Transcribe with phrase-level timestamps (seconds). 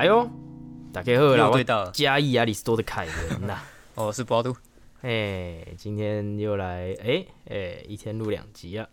[0.00, 0.26] 哎呦，
[0.94, 1.90] 大家好啦，我又对到了。
[1.90, 3.60] 嘉义亚里士多的凯文呐。
[3.96, 4.56] 哦，是波度。
[5.02, 8.88] 哎，今天又来，哎哎，一天录两集啊。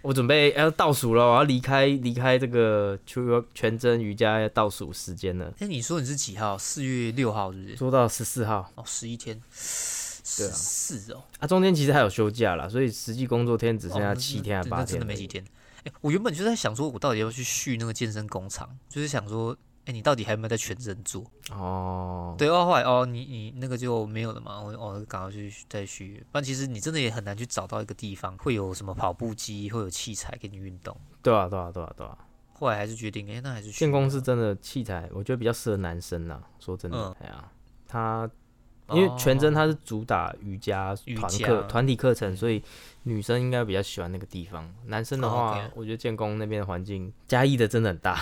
[0.00, 3.24] 我准备要倒数了，我要离开离开这个全
[3.54, 6.58] 全真瑜伽倒数时间了，哎，你说你是几号？
[6.58, 7.76] 四月六号是不是？
[7.76, 9.36] 做到十四号哦，十一天。
[9.36, 15.44] 对啊四哦，啊，中间其实还有休假啦，所以实际工作天只剩下七天还那那真八天而已，的没几天。
[15.84, 21.24] 哎，我原本就在想说，我到底要去续那个健身工厂，就是想说，哎，你到底还有没有在全身做？
[21.50, 22.34] 哦。
[22.38, 26.24] 对哦，后来哦，你你那个就没有了嘛，我哦赶快去再续。
[26.30, 30.96] 不然其实你真的也很难去找到一个地方会有什么跑步机，会有器材给你运动。
[31.22, 32.16] 对啊，对啊，对啊，对啊。
[32.52, 36.40] 后来还是决定，哎，那还是去建工是真的器材，我觉得比较适合男生啦。
[36.60, 37.50] 说真的嗯，哎呀，
[37.88, 38.30] 他
[38.90, 42.62] 因为全真他是主打瑜伽瑜团伽课团体课程，所以
[43.02, 44.72] 女生应该比较喜欢那个地方。
[44.86, 48.20] 男生的哦话我觉得建工那边的环境，嘉义的真的很大，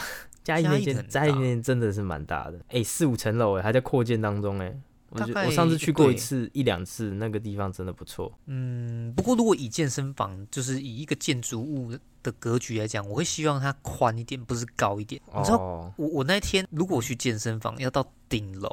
[0.50, 4.74] 嘉义那嘉义的很间嘉义那间真的是蛮大的，哎，四五层楼哎，还在扩建当中哎。
[5.12, 8.32] 我我上次去过一次一两次，那个地方真的不错。
[8.46, 11.90] 嗯，不过如果以健身房，就是以一个建筑物
[12.22, 15.20] 的格局来讲，我会希望它宽一点，不是高一点。
[15.36, 18.68] 你知道，哦，我我那天如果去健身房，要到顶楼、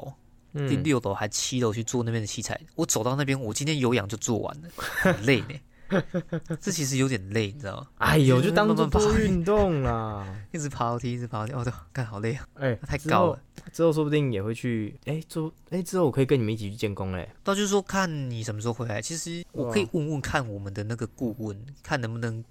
[0.52, 5.48] 第嗯，六楼还七楼去做那边的器材，我走到那边，我今天有氧就做完了，很累呢。
[6.60, 7.88] 这其实有点累，你知道吗？
[7.98, 10.26] 哎呦，就当做慢慢爬多运动啦。
[10.52, 13.42] 一直爬楼梯，一直爬楼梯，哦，对，干好累啊，哎，太高了。
[13.72, 17.28] 之后说不定也会去，哎、之哎、之后我可以跟你们一起去建工嘞。
[17.42, 19.00] 到就是说看你什么时候回来。
[19.02, 22.42] 其实我可以问问看我们的那个顾问，看能不能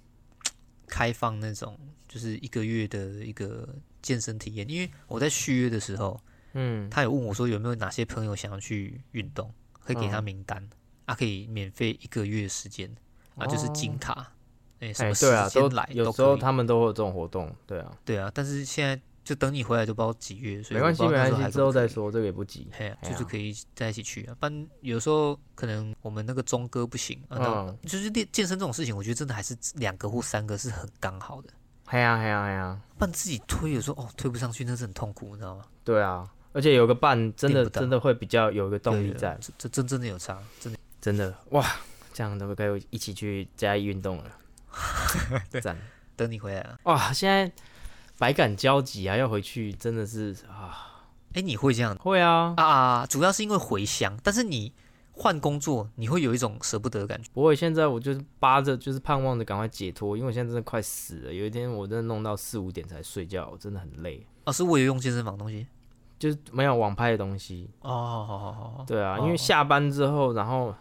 [0.86, 1.78] 开放那种
[2.08, 3.68] 就是一个月的一个
[4.02, 4.68] 健身体验。
[4.68, 6.20] 因为我在续约的时候，
[6.54, 10.68] 嗯，他有问我说有没有哪些朋友想要去运动，可以给他嗯名单，
[11.06, 12.94] 啊，可以免费一个月时间，
[13.38, 14.32] 啊，就是金卡，
[14.80, 16.36] 哎、什哎、么对啊，都时间来有时候。
[16.36, 22.68] 他们都会有这种活动，对啊，对啊，但是现在就等你回来就不知道几月，所以没关系没关系，之后再说，这个也不急。
[22.72, 24.36] 嘿就是可以在一起去啊。
[24.38, 31.48] 不然有时候可能我们那个钟哥不行啊，嗯，就是练健身这种事情，我觉得真的还是两个或三个是很刚好的。
[31.86, 35.64] 嘿呀嘿呀嘿呀，不然自己推，有时候哦推不上去，那是很痛苦，你知道吗？
[35.82, 40.78] 对啊，而且有个伴真的真的会比较有一个动力在，这这真真的有差，真的。
[41.00, 41.64] 真的哇，
[42.18, 44.24] 这样都可以一起去加以运动了，
[45.52, 45.78] 对赞
[46.16, 47.12] 等你回来了，哇！
[47.12, 47.48] 现在
[48.18, 53.06] 百感交集啊，要回去真的是啊，哎，你会这样会啊，啊？
[53.06, 54.72] 主要是因为回乡，但是你
[55.12, 57.30] 换工作，你会有一种舍不得的感觉。
[57.32, 61.32] 不会，现在我就是扒着，就是盼望着赶快解脱，因为我现在真的快死了。
[61.32, 65.68] 有一天我真的弄到四五点才睡觉，我真的很累，啊，是我有用健身房的东西。
[66.18, 67.70] 就是没有网拍的东西。
[67.78, 67.88] 哦，
[68.26, 70.74] 好好好好，对啊，哦因为下班之后，然后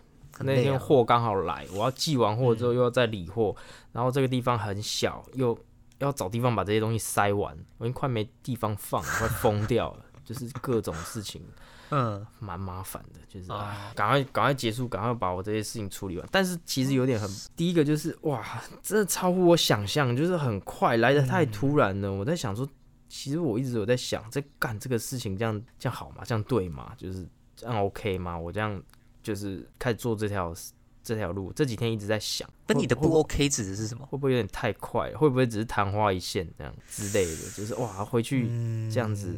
[0.43, 0.61] 那。
[0.61, 3.55] 天货刚好来，我要寄完货之后又要再理货，
[3.91, 5.57] 然后这个地方很小，又
[5.99, 10.03] 要找地方把这些东西塞完，我已经快没地方放了，快疯掉了。
[10.25, 11.41] 就是各种事情
[11.89, 13.47] 嗯，蛮麻烦的，就是
[13.95, 16.27] 赶快赶快结束，赶快把我这些事情处理完。
[16.29, 18.45] 但是其实有点很，第一个就是哇，
[18.83, 22.11] 真的超乎我想象，就是很快来的太突然了。
[22.11, 22.67] 我在想说，
[23.07, 26.23] 其实我一直有在想，在干这个事情，这样这样好吗？
[26.25, 26.91] 这样对吗？
[26.97, 27.25] 就是
[27.55, 28.37] 这样 OK 吗？
[28.37, 28.83] 我这样
[29.27, 30.55] 就是开始做这条
[31.03, 34.05] 这条路，这几天一直在想，会那你的不 OK 指的是什么？
[34.05, 35.17] 会不会有点太快了？
[35.17, 37.41] 会不会只是昙花一现这样之类的？
[37.51, 39.37] 就是哇，回去嗯这样子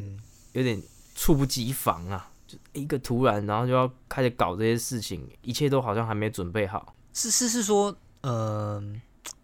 [0.52, 0.80] 有点
[1.16, 6.94] 猝不及防啊，就一个突然，然后就要开始搞这些事情，一切都好像还没准备好。
[7.12, 8.80] 是是是说，呃，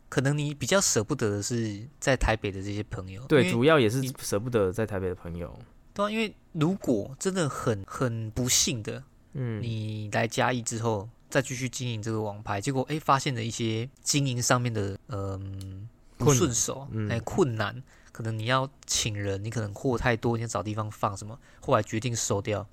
[0.08, 5.52] 可能你比较舍不得的是在台北的这些朋友，对，主要也是舍不得在台北的朋友。
[5.92, 9.02] 对啊，因为如果真的很很不幸的，
[9.38, 17.82] 嗯，你来嘉义之后再继续经营这个网牌，结果哎发现了一些经营上面的嗯、不顺手，嗯哎、困难，
[18.12, 22.66] 可能你要请人，你可能货太多，你要找地方放什么，后来决定收掉，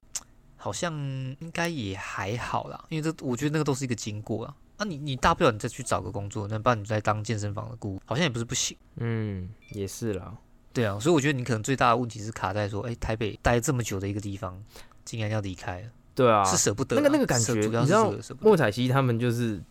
[0.56, 0.94] 好像
[1.40, 4.56] 应该也还好啦，因为这我觉得那个都是一个经过啊。
[4.78, 8.76] 啊你，你大不了你再去找个工作，那不然你再当健身房的顾问，好像也不是不行。
[8.96, 10.36] 嗯，也是啦。
[10.74, 14.60] 对啊，所以我觉得你可能最大的问题是卡在说，哎，台北待这么久的一个地方，
[15.06, 18.14] 竟然要离开了，对啊，是舍不得啊、那个那个感觉，你知道。
[18.40, 19.62] 莫彩希他们就是，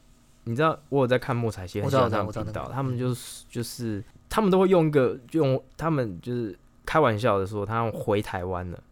[0.45, 8.83] 你知道我有在看莫彩希，很我知道们频道，他们就是就是他们都会用一个用他们就是开玩笑的说，他们回台湾了，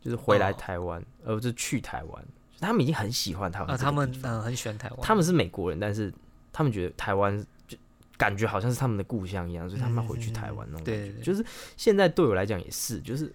[0.00, 2.24] 就是回来哦台湾，而不是去台湾。
[2.60, 6.12] 他们已经很喜欢台湾啊，他们嗯、很喜欢台湾，他们是美国人，但是
[6.52, 7.38] 他们觉得台湾
[7.68, 7.76] 就
[8.16, 11.02] 感觉好像是他们的故乡一样，所以他们要回去台湾那种感觉。
[11.02, 11.44] 对对对就是
[11.76, 13.30] 现在对我来讲也是，就是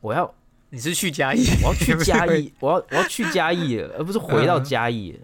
[0.00, 0.32] 我要
[0.74, 4.46] 你是去嘉义，我要去嘉义， 我要我要去嘉义了，而不是回嗯。
[4.46, 5.20] 到嘉义了。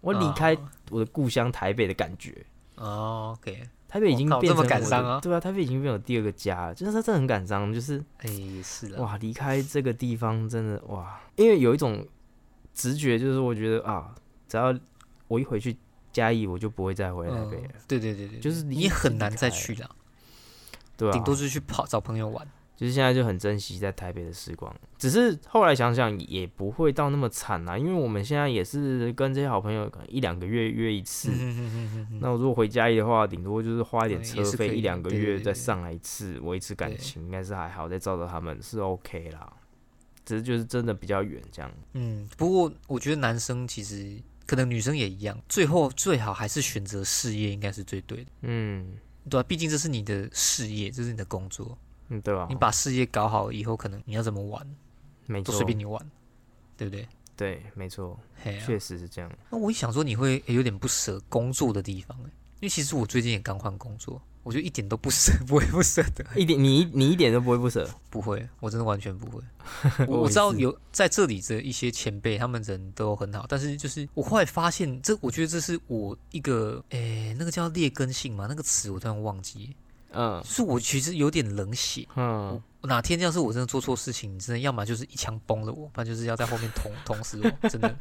[0.00, 0.58] 我离开哦。
[0.90, 2.34] 我的故乡台北的感觉，
[2.76, 12.06] 哦，OK，台北已经变成我的对啊，台北已经变成我第二个家了，就是他真的很感伤，就是哎，也是的，哇，离开这个地方真的哇，因为有一种
[12.74, 14.14] 直觉，就是我觉得啊，
[14.48, 14.74] 只要
[15.28, 15.76] 我一回去
[16.12, 19.90] 嘉义，我就不会再回台北了，嗯对对对对，就是你也很难再去了，
[20.96, 22.46] 对啊，顶多就是去跑找朋友玩。
[22.76, 31.30] 就是现在就很珍惜在台北的时光，只是后来想想也不会到那么惨啦，因为我们现在也是跟这些好朋友可能一两个月约一次。
[32.20, 37.88] 那我如果回嘉义的话，顶多就是花一点嗯车费，一两个月再上来一次，维持感情，应该是还好。
[37.88, 39.52] 再照着他们是 OK 啦，
[40.24, 41.70] 只是就是真的比较远这样。
[41.92, 48.94] 嗯，不过我觉得男生其实可能女生也一样，最后最好还是选择事业，应该是最对的，嗯
[49.30, 51.78] 对啊，毕竟这是你的事业，这是你的工作，
[52.16, 52.54] 嗯，对吧你？
[52.54, 56.00] 把事业搞好以后，可能你要怎么玩都没错，随便你玩，
[56.76, 57.06] 对不对？
[57.36, 59.30] 对，没错，嘿啊确实是这样。
[59.50, 62.30] 那我一想说，你会、诶有点不舍工作的地方、诶
[62.60, 69.42] 因为其实我最近也刚换工作，我觉得一点都不舍， 不会不舍得，一点你你一点都不会不舍，不会，我真的完全不会。
[70.06, 79.74] 我知道是有在这里的一些前辈，他们人都很好，但是就是我后来发现，这我觉得这是我一个诶、那个叫劣根性嘛，那个词我突然忘记，
[80.14, 82.06] 嗯是我其实有点冷血。
[82.16, 87.68] 嗯，哪天要是我真的做错事情，你真的要么就是一枪崩了我，不然就是要在后面捅 捅死我。
[87.68, 87.94] 真的，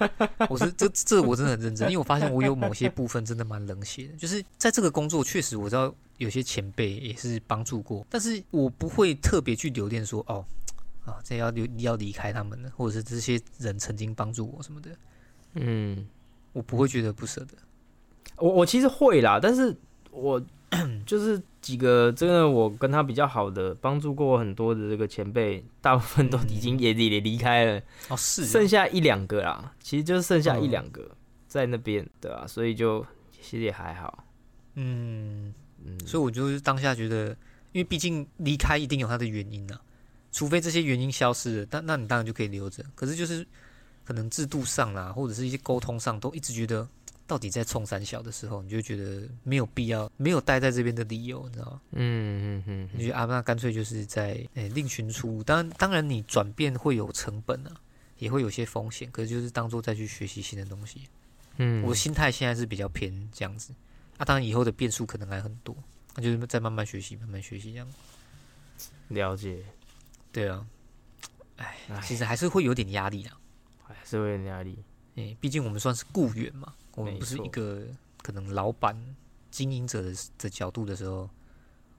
[0.50, 4.18] 我是这这我真的很认真，因为我发现我有某些部分真的蛮冷血的。
[4.18, 10.46] 就是在这个工作，确实我知道有些前辈也是帮助过，但是我不会特别去留恋说哦
[11.06, 14.90] 啊，这要留要离开他们了，或者是这些人曾经帮助我什么的，
[15.56, 16.08] 嗯，
[16.52, 17.54] 我不会觉得不舍得。
[18.38, 19.76] 我我其实会啦，但是
[20.12, 20.42] 我
[21.06, 31.10] 就是几个真的我跟他比较好的，帮助过我很多的这个前辈，大部分都已经也也离开了，哦，是剩啊下一两个啦，其实就是剩下一嗯两个
[31.48, 34.26] 在那边，对啊，所以就其实也还好，
[34.76, 35.54] 嗯，
[35.84, 37.28] 嗯，所以我就是当下觉得，
[37.72, 39.80] 因为毕竟离开一定有它的原因啊，
[40.32, 42.84] 除非这些原因消失了，但那你当然就可以留着。
[42.96, 43.46] 可是就是
[44.04, 46.88] 可能制度上啦，或者是一些沟通上，都一直觉得
[47.34, 51.82] 到底在冲三小的时候，你就觉得没有必要，没有待在这边的理由，你知道吗？
[51.94, 55.44] 嗯嗯嗯你觉得啊，那干脆就是在诶、另寻出路。
[55.44, 57.72] 当然，当然你转变会有成本啊，
[58.20, 61.10] 也会有些风险，可是就是当做再去学习新的东西。
[61.58, 63.74] 嗯，我心态现在是比较偏这样子，
[64.18, 65.76] 啊，当然以后的变数可能还很多，
[66.14, 67.88] 那就是再慢慢学习，慢慢学习这样。
[69.08, 69.64] 了解，
[70.32, 70.64] 对啊，
[71.58, 73.40] 哎，唉其实还是会有点压力啊。
[73.86, 74.78] 还是会有点压力，
[75.16, 77.84] 哎、毕竟我们算是雇员嘛，我们不是一个
[78.22, 78.96] 可能老板、
[79.50, 81.30] 经营者的的角度的时候，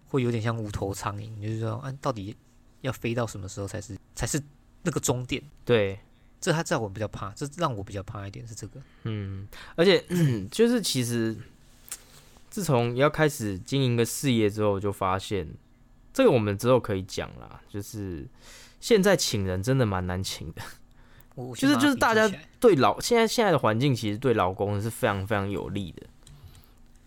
[0.08, 2.36] 会有点像无头苍蝇，就是说，啊，到底
[2.82, 4.40] 要飞到什么时候才是才是
[4.82, 5.42] 那个终点？
[5.64, 5.98] 对，
[6.40, 8.80] 这他在我比较怕，这让我比较怕一点是这个。
[9.02, 10.04] 嗯，而且
[10.50, 11.36] 就是其实
[12.50, 15.48] 自从要开始经营个事业之后，就发现
[16.12, 18.26] 这个我们之后可以讲啦，就是
[18.80, 20.62] 现在请人真的蛮难请的。
[21.34, 26.02] 我我就是大家对老现在现在的环境其实对劳工是非常非常有利的，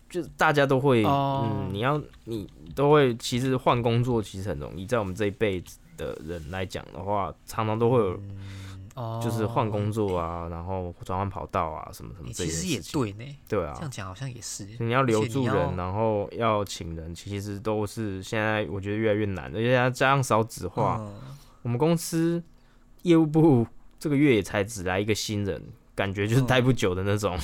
[0.09, 14.67] 就是大家都会，哦嗯，你要你都会，其实换工作其实很容易，在我们这一辈子的人来讲的话，常常都会有，就是换工作啊，然后转换跑道啊，什么什么这诶其实也件事情，对呢，对啊这样，讲好像也是。
[14.79, 21.13] 你要留住人，然后要请人，其实都是现在我觉得越来越难，而且要加上少子化，嗯
[21.63, 22.41] 我们公司
[23.01, 23.67] 业务部
[23.99, 25.61] 这个月也才只来一个新人，
[25.95, 27.37] 感觉就是待不久的那种。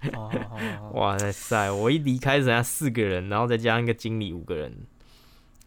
[0.94, 1.70] 哇塞！
[1.72, 4.72] 我一离开人家四个人，然后再加上一个经理五个人，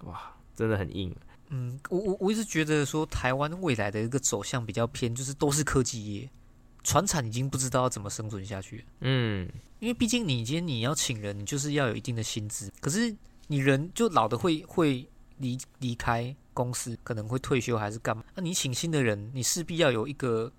[0.06, 1.14] 哇，真的很硬。
[1.50, 6.30] 嗯，我我我一直觉得说，台湾未来的一个走向比较偏，就是都是科技业，
[6.82, 8.86] 船产已经不知道要怎么生存下去。
[9.02, 13.14] 嗯，因为毕竟你今天你要请人，你就是要有一定的薪资，可是
[13.48, 15.06] 你人就老的会会
[15.42, 18.24] 离离开公司，可能会退休还是干嘛？
[18.36, 20.52] 那你请新的人，你势必要有一个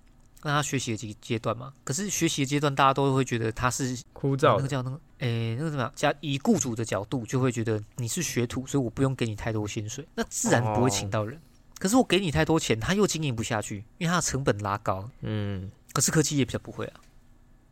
[0.42, 1.72] 让他学习的阶阶段嘛。
[1.84, 4.56] 可是学习的阶段，大家都会觉得他是枯燥的。
[4.56, 5.92] 那个叫那个，诶，那个什么样？
[5.94, 11.40] 加以雇主的角度，就会觉得你是学徒，所以我不用给你太多薪水，那自然不会请到人。
[11.78, 15.08] 可是我给你太多钱，他又经营不下去，因为他的成本拉高。
[15.20, 17.00] 嗯，可是科技业比较不会啊，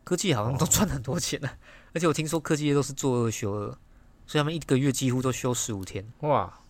[0.03, 1.57] 科技业好像都赚很多钱啊，
[1.93, 3.67] 而且我听说科技业都是做二休二，
[4.27, 6.60] 所以他们一个月几乎都休十五天，哇，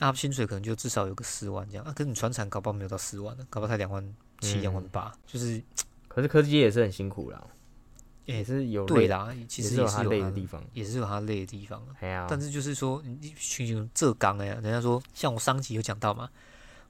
[0.00, 1.92] 那、啊、薪水可能就至少有个四万这样啊。
[1.92, 4.02] 可是你船产搞不好没有到四万的，搞不好才两万
[4.40, 5.62] 七、嗯两万八，就是
[6.06, 7.42] 可是科技业也是很辛苦啦，
[8.24, 10.62] 也是有累，对啦，其实也是有累的地方。
[10.72, 11.96] 也是有他累的地方啊。
[12.00, 16.28] 哎呀，但是就是说，你群雄浙江哎，人家说，像我上集有讲到嘛，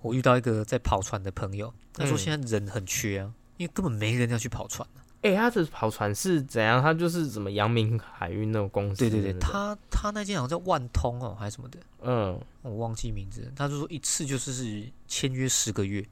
[0.02, 6.80] 我遇到一个在跑船的朋友，他说嗯现在人很缺啊，因为根本没人要去跑船啊哎、他的跑船是怎样？
[6.80, 13.52] 他就是什么阳明海运那种公司对对对，他他那间好像叫万通哦，还是什么的，嗯，我忘记名字。
[13.56, 16.04] 他就说一次就是是签约十个月，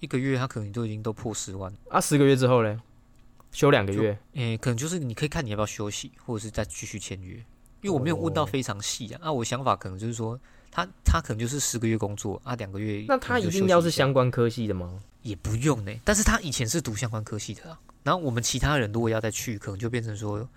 [0.00, 1.72] 一个月他可能都已经都破十万。
[1.88, 2.78] 啊，十个月之后嘞，
[3.50, 7.34] 休两个月，诶，可能就是你可以看你要不要休息，或者是再继续签约。
[7.80, 10.38] 因为我没有问到哦非常细啊，那、我想法可能就是说，
[10.70, 14.06] 他他可能就是十个月工作啊，两个月那他一定要是相。
[14.08, 15.00] 相关科系的吗？
[15.22, 17.80] 也不用呢，但是他以前是读相关科系的啊。
[18.04, 20.48] 然后我们其他人如果要再去，可能就变成说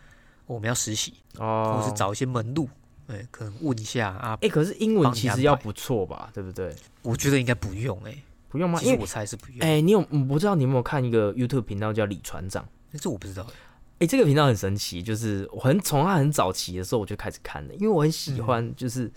[0.46, 2.70] 我们要实习，哦，或是找一些门路，
[3.08, 4.38] 哎，可能问一下啊。
[4.42, 6.76] 哎、可是英文其实要不错吧，对不对？
[7.02, 8.16] 我觉得应该不用哎，
[8.50, 8.80] 不用吗？
[8.84, 9.60] 因为我猜是不用。
[9.60, 12.64] 哎、你有我不知道你有没有看一个 YouTube 频道叫李船长？
[12.92, 13.54] 诶这我不知道欸。
[14.00, 19.12] 哎、这个频道很神奇，就是我很从他很早期的时候我就开始看了，因为我很喜欢就是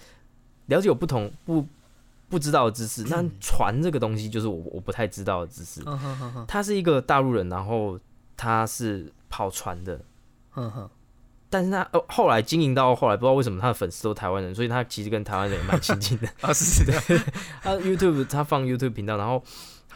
[0.67, 1.67] 了解有不同不
[2.29, 3.03] 不知道的知识。
[3.05, 5.83] 那船这个东西就是我我不太知道的知识。
[6.49, 7.99] 他是一个大陆人，然后
[8.41, 10.01] 他是跑船的，
[10.57, 10.89] 嗯哼，
[11.51, 16.29] 但是他呃后来经营到后来，不知道为什么他的粉丝都台湾人，所以他其实跟台湾人也蛮亲近的。
[16.41, 16.93] 啊是的，
[17.61, 19.43] 他 YouTube 他放 YouTube 频道，然后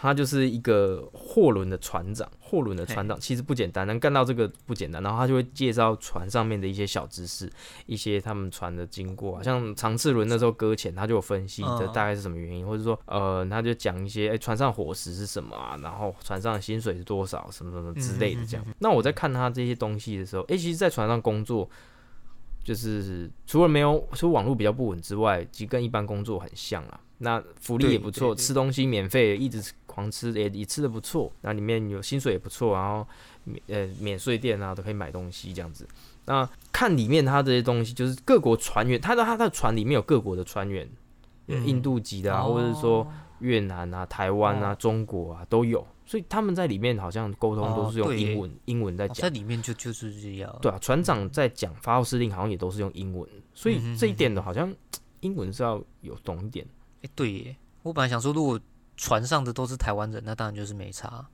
[0.04, 5.02] 他就是一个货轮的船长，货轮的船长其实不简单，能干到这个不简单。
[5.02, 7.50] 然后他就会介绍船上面的一些小知识，
[7.86, 18.66] 一些他们船的经过啊，像长次轮那时候搁浅，他就有分析这嗯大概是什么原因，或者说呃，他就讲一些哎、船上伙食是什么啊，然后船上的薪水是多少，什么什么之类的这样。
[18.80, 21.68] 那我在看他这些东西的时候，哎、其实，在船上工作。
[22.62, 26.98] 就是除了没有，除了网络比较不稳之外，其实跟一般工作很像啊。
[27.18, 29.62] 那福利也不错，吃东西免费，一直
[29.94, 31.32] 狂吃也也吃的不错。
[31.42, 33.06] 那里面有薪水也不错，然后
[33.44, 35.86] 免呃免税店啊都可以买东西这样子。
[36.24, 40.88] 那看里面它这些东西，就是各国船员，它的它的船里面有各国的船员，
[41.46, 43.06] 嗯印度籍的啊，或者是说
[43.38, 49.28] 越南啊、台湾啊、哦中国啊都有，所以他们在里面好像沟通都是用英文，英文在哦讲在。
[49.28, 50.58] 里面就就是这样。
[50.62, 54.72] 对啊，船长在讲发号施令，好像也都是用英文，所以这一点的好像
[55.20, 56.66] 英文是要有懂一点。
[57.02, 58.58] 哎，对耶，我本来想说，如果
[58.96, 61.26] 船上的都是台湾人，那当然就是没差。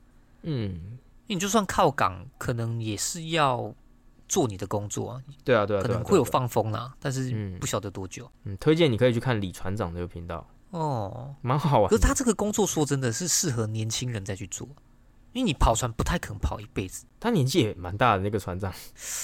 [0.42, 3.74] 嗯，你就算靠港，可能也是要
[4.28, 8.30] 做你的工作啊，对啊，对啊，可能会有放风啦，但是嗯不晓得多久。
[8.44, 11.90] 嗯，推荐你可以去看李船长这个频道，哦，蛮好玩。
[11.90, 14.66] 可是他这个工作说真的是适合年轻人再去做，
[15.32, 17.04] 因为你跑船不太可能跑一辈子。
[17.18, 18.72] 他年纪也蛮大的那个船长，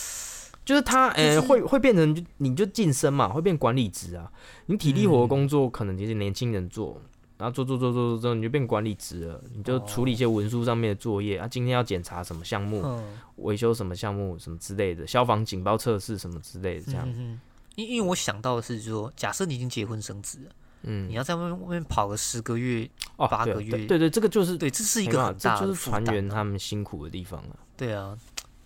[0.67, 4.31] 就是他，呃，会会变成就你就晋升嘛，会变管理职啊。
[4.67, 7.01] 你体力活的工作可能就是年轻人做，
[7.39, 11.47] 然后做做做做做之后，你就变管理职了，你就处理一些文书上面的作业啊。
[11.47, 13.05] 今天要检查什么项目，嗯，
[13.37, 17.07] 维修什么项目，什么之类的，消防警报测试什么之类的，这样。
[17.09, 17.41] 嗯嗯，
[17.75, 20.51] 因因为我想到的是说，假设你已经结婚生子了，
[20.83, 27.59] 嗯你，要在外面外面跑个十个月，哦，八个月对对，这个就是对，这是一个很大这就是船员他们辛苦的地方了。
[27.77, 28.17] 对啊，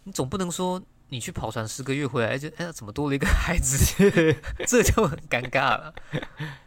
[0.04, 3.76] 你总不能说你去跑船十个月回来，就哎呀怎么多了一个孩子，
[4.66, 5.94] 这就很尴尬了，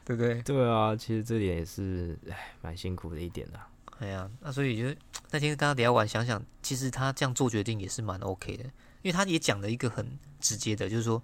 [0.06, 0.42] 对不对？
[0.44, 3.68] 对啊，其实这点也是，哎，蛮辛苦的一点的、啊。
[4.00, 4.98] 哎呀，那所以就是
[5.32, 8.64] 那天跟他聊完，想想其实他这样做决定也是蛮 OK 的，
[9.02, 11.24] 因为他也讲了一个很直接的，就是说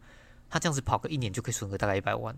[0.49, 2.35] 他这样子跑个一年就可以存个大概一百万。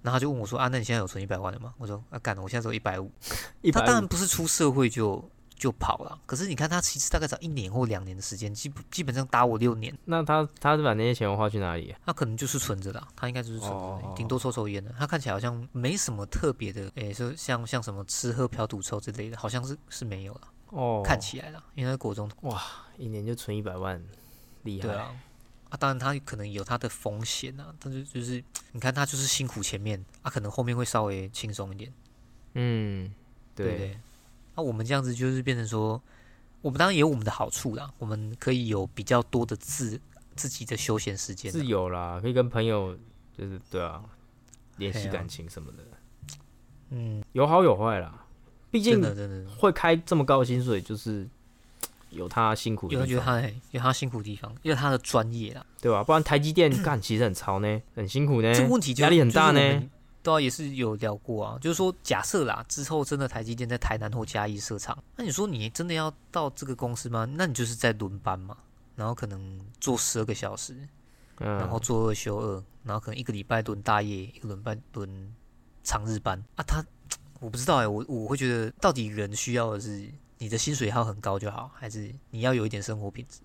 [0.00, 3.10] 然后他就问我说：“啊，那你现在有存一百万了吗？”我说：“啊，干了，我现在只有一百五。”
[3.72, 11.98] 他当然不是出社会就就跑了，可是你看他其实大概只要一年或两年的时间，基基本上打我六年，那他他是把那些钱花去哪里、啊？
[12.06, 14.94] 他可能就是存着啦，他应该就是存着顶多抽抽烟的。
[14.98, 22.62] 他看起来好像没什么特别的，诶，说像像什么吃喝嫖赌抽之类的，好像是是没有了，哦，看起来啦，因为他国中哇
[22.96, 24.00] 一年就存一百万，
[24.62, 24.86] 厉害。
[24.86, 25.12] 对啊，
[25.70, 31.92] 啊，当然他可能有他的风险啊，但是就是你看他就是辛苦前面，啊，可能后面会稍微轻松一点，
[32.54, 33.12] 嗯，
[33.54, 34.00] 对对不对？
[34.58, 36.02] 那、我们这样子就是变成说，
[36.60, 40.00] 我们当然也有我们的好处啦，我们可以有比较多的自
[40.34, 42.98] 自己的休闲时间啊，是有啦，可以跟朋友
[43.36, 44.02] 就是对啊，
[44.76, 45.84] 联系感情什么的，
[46.90, 48.24] 嗯，有好有坏啦。
[48.72, 51.28] 毕真竟会开这么高的薪水，就是
[52.10, 55.64] 有他辛苦有他有他辛苦的地方，因为他的专业啦。
[55.80, 59.82] 对吧、不然台积电干其实很潮呢，很辛苦呢，这个问题就压力很大呢。
[60.40, 67.24] 就是我们对啊，也是有聊过啊，就是说，假设啦，之后真的台积电在台南或嘉义设厂，那你说你真的要到这个公司吗？
[67.24, 68.56] 那你就是在轮班嘛，
[68.96, 70.74] 然后可能做十二个小时，
[71.38, 75.34] 嗯，然后做二休二，然后可能一个礼拜轮大夜，一个轮班轮
[75.82, 76.64] 长日班啊。
[76.66, 76.84] 他
[77.40, 83.40] 我不知道哎、我我会觉得到底人需要的是你的薪水要很高就好，还是你要有一点生活品质？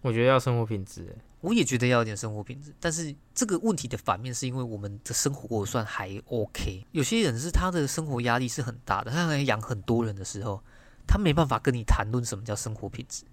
[0.00, 6.86] 我觉得要生活品质，欸我也觉得要有点生活品质，但是这个问题的反面是因为我们的生活算还 OK。
[6.92, 10.62] 有些人是他的生活压力是很大的，他还养很多人的时候，
[11.06, 13.24] 他没办法跟你谈论什么叫生活品质。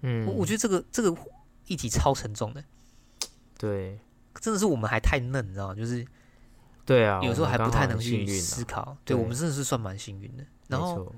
[0.00, 1.14] 嗯，我我觉得这个这个
[1.66, 2.64] 议题超沉重的，
[3.58, 4.00] 对
[4.40, 5.74] 真的是我们还太嫩，你知道吗？
[5.74, 6.06] 就是
[6.86, 8.96] 对啊，有时候还不太能去思考。
[9.04, 10.46] 对对我们真的是算蛮幸运的。
[10.68, 11.14] 然后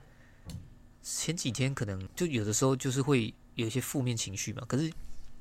[1.00, 4.92] 前几天可能就有的时候就是会有一些负面情绪嘛，可是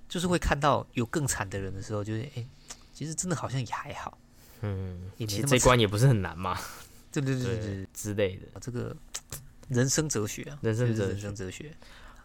[0.09, 2.45] 就是会看到有更惨的人的时候，就是哎、
[2.93, 4.17] 其实真的好像也还好，
[4.61, 5.09] 嗯，
[5.47, 6.59] 这关也不是很难嘛，
[7.13, 8.59] 对对对对之类的。
[8.59, 8.93] 这个
[9.69, 11.71] 人生哲学啊，人生哲人生哲学，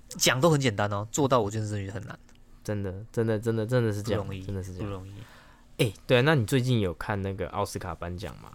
[0.09, 2.19] 讲都很简单哦，做到我觉得真的很难，
[2.65, 4.89] 真的，真的，真的，真的是这样不容易，，真的是这样。
[4.89, 5.13] 不容易。
[5.77, 8.51] 哎、对啊，那你最近有看那个奥斯卡颁奖吗？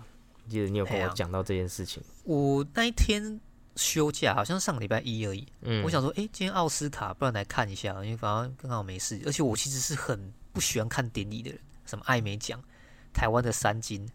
[0.47, 2.01] 记得你有跟我讲到这件事情。
[2.23, 3.39] 我那一天
[3.79, 5.47] 休假，好像上个礼拜一而已。
[5.61, 9.21] 嗯，我想说，哎、今天奥斯卡，不然来看一下，因为反正刚好没事。
[9.25, 12.61] 而且我其实是很不喜欢看典礼的人，什么艾美奖、
[13.13, 14.07] 台湾的三金、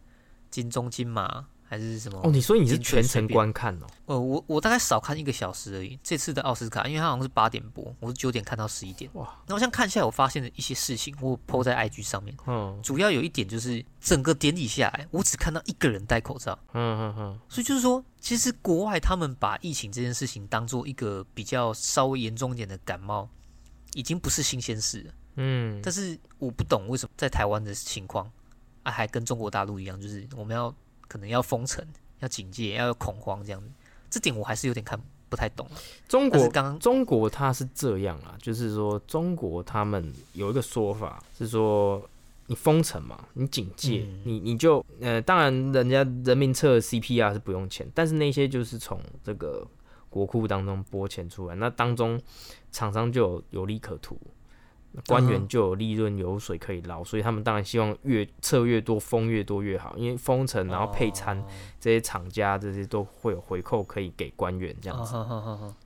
[0.51, 2.21] 金钟、金马，还是什么？
[2.23, 3.87] 哦，你说你是全程观看哦？
[4.07, 5.99] 呃，我我大概少看一个小时而已。
[6.03, 9.11] 这次的奥斯卡，因为它好像是八点播，我是九点看到十一点。
[9.15, 12.37] 哇，那我像看下来，我发现了一些事情，我 PO 在 IG 上面。
[12.47, 16.57] 嗯主要有一点就是，整个典礼下来，我只看到一个人戴口罩。
[16.75, 23.29] 嗯嗯嗯，所以就是说，其实国外他们把疫情这件事情当做一个比较稍微严重一点的感冒，
[23.95, 25.13] 已经不是新鲜事了。
[25.37, 28.31] 嗯，但是我不懂为什么在台湾的情况
[28.85, 30.73] 啊，还跟中国大陆一样，就是我们要
[31.09, 31.85] 可能要封城、
[32.21, 33.69] 要警戒、要有恐慌这样子。
[34.11, 35.67] 这点我还是有点看不太懂。
[36.07, 42.01] 中国刚刚中国它是这样啊，就是说中国他们有一个说法是说，
[42.47, 49.67] 你封城嘛，你警戒，嗯你你就呃，当然人家人民测 CPR 是不用钱，但是那些就是从这个
[50.09, 52.21] 国库当中拨钱出来，那当中
[52.71, 54.17] 厂商就有有利可图。
[55.07, 61.45] 官嗯员就有利润有水可以捞，所以他们当然希望越测越多，封越多越好，因为封城然后配餐、哦
[61.85, 65.13] 这些厂家这些都会有回扣可以给官员这样子。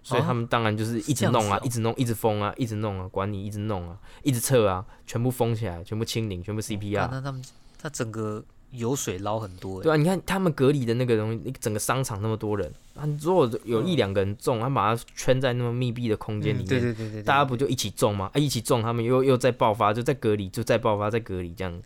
[0.00, 7.08] 所以他们当然就是一直弄啊，一直弄，一直封啊，一直弄啊，管你一直弄啊，一直测啊，全部封起来，全部清零，全部啊 CPR。
[7.10, 7.42] 那他们
[7.76, 18.30] 他整个油水捞很多欸，对啊，你看他们隔离的那个东西，一整个商场那么多人，啊，如果有一两个人中，他把它圈在那么密闭的空间里嗯面，对对对对对，大家不就一起中吗？
[18.34, 21.82] 啊，一起中，他们又又在爆发，就在隔离，就在爆发，在隔离，这样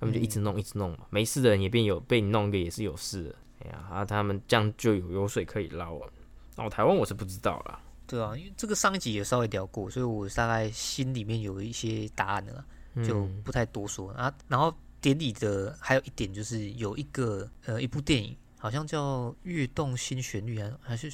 [0.00, 0.98] 他们就一直弄，一直弄嘛。
[1.10, 3.34] 没事的人也变有，被你弄一个也是有事的。
[3.60, 6.08] 哎呀，啊，他们这样就有油水可以捞啊。
[6.56, 7.78] 哦，台湾我是不知道啦。
[8.06, 12.64] 对啊，因为这个上一集也稍微聊过，所以我大概心里面有一些答案了啦，
[13.06, 14.32] 就嗯不太多说啊。
[14.48, 21.12] 然后典礼的还有一点就是有一个呃一部电影，好像叫《跃动新旋律》还还是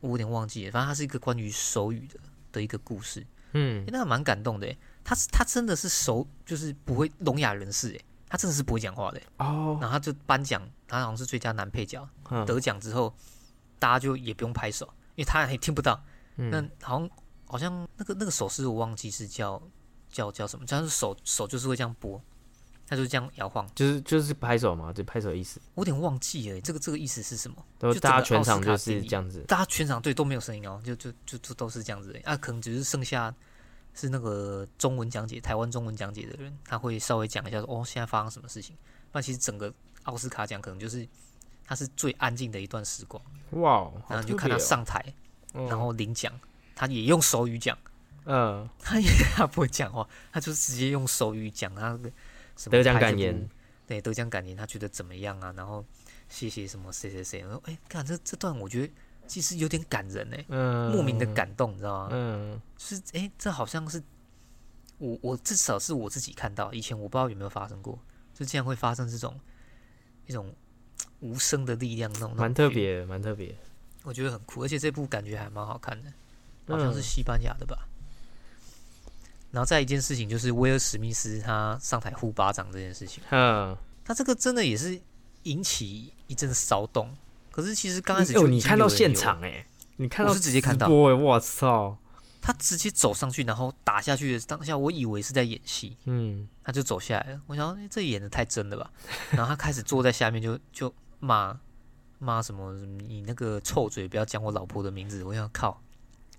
[0.00, 2.20] 我有点忘记了，反正它是一个关于手语的
[2.52, 4.76] 的一个故事，嗯诶那还蛮感动的诶。
[5.04, 9.18] 他是他真的是手就是不会聋哑人士诶，他真的是不会讲话的。
[9.38, 13.14] 哦，然后他就颁奖，他好像是最佳男配角，嗯得奖之后，
[13.78, 16.04] 大家就也不用拍手，因为他也听不到。
[16.36, 17.10] 嗯那好像
[17.46, 19.62] 好像那个那个手势我忘记是叫
[20.10, 22.22] 叫叫什么，但是手手就是会这样拨，
[22.88, 25.60] 他就这样摇晃，就是就是拍手嘛，就拍手的意思。
[25.74, 27.56] 我有点忘记了，这个这个意思是什么？
[27.78, 29.44] 就大家全场就是这样子。
[29.46, 33.34] 大家全场对都没有声音哦，就就就就都是这样子而已啊，可能只是剩下
[33.94, 38.74] 是那个中文讲解，台湾中文讲解的人，他会稍微讲一下说哦，现在发生什么事情。
[39.12, 39.72] 那其实整个
[40.04, 41.06] 奥斯卡奖可能就是
[41.66, 45.04] 他是最安静的一段时光，哇哦，然后就看他上台，
[45.52, 46.32] 嗯然后领奖，
[46.74, 47.76] 他也用手语讲。
[48.30, 52.10] 嗯，他也他不会讲话，他就直接用手语讲他那个
[52.58, 53.48] 什么得奖拍这部感言，
[53.86, 55.54] 对得奖感言，他觉得怎么样啊？
[55.56, 55.82] 然后
[56.28, 58.92] 谢谢什么谁谁谁，我说哎，看这这段我觉得
[59.26, 62.08] 其实有点感人哎，嗯，莫名的，感动，你知道吗？
[62.12, 64.02] 嗯就是哎，这好像是
[64.98, 67.98] 我我至少是我自己看到，以前我不知道有没有发生过，
[68.34, 69.38] 就竟然会发生这种
[70.26, 70.52] 一种
[71.20, 73.56] 无声的力量那种，蛮特别，蛮特别。
[74.02, 76.12] 我觉得很酷，而且这部感觉还蛮好看的，
[76.66, 77.88] 好像是嗯西班牙的吧。
[79.50, 85.00] 然后再一件事情就是威尔史密斯他上台呼巴掌这件事情，嗯，他这个真的也是
[85.44, 87.16] 引起一阵骚动。
[87.50, 91.98] 可是其实刚开始哦，就你看到现场哎，你看到我是直接看到直播哎，我操，
[92.40, 97.40] 他直接走上去，然后打下去的当下，我以为是在演戏，嗯他就走下来了。
[97.46, 98.90] 我想这演的太真了吧？
[99.32, 101.58] 然后他开始坐在下面就就骂
[102.20, 102.72] 骂什么，
[103.08, 105.24] 你那个臭嘴，不要讲我老婆的名字。
[105.24, 105.82] 我想靠，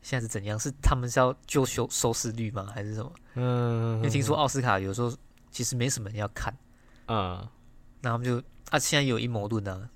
[0.01, 0.57] 现在是怎样？
[0.59, 2.67] 是他们是要就收收视率吗？
[2.73, 3.11] 还是什么？
[3.35, 5.15] 嗯，因为听说奥斯卡有时候
[5.51, 6.55] 其实没什么人要看，
[7.05, 7.49] 啊，
[8.01, 8.37] 那他们就
[8.69, 9.89] 啊，现在有阴谋论啊。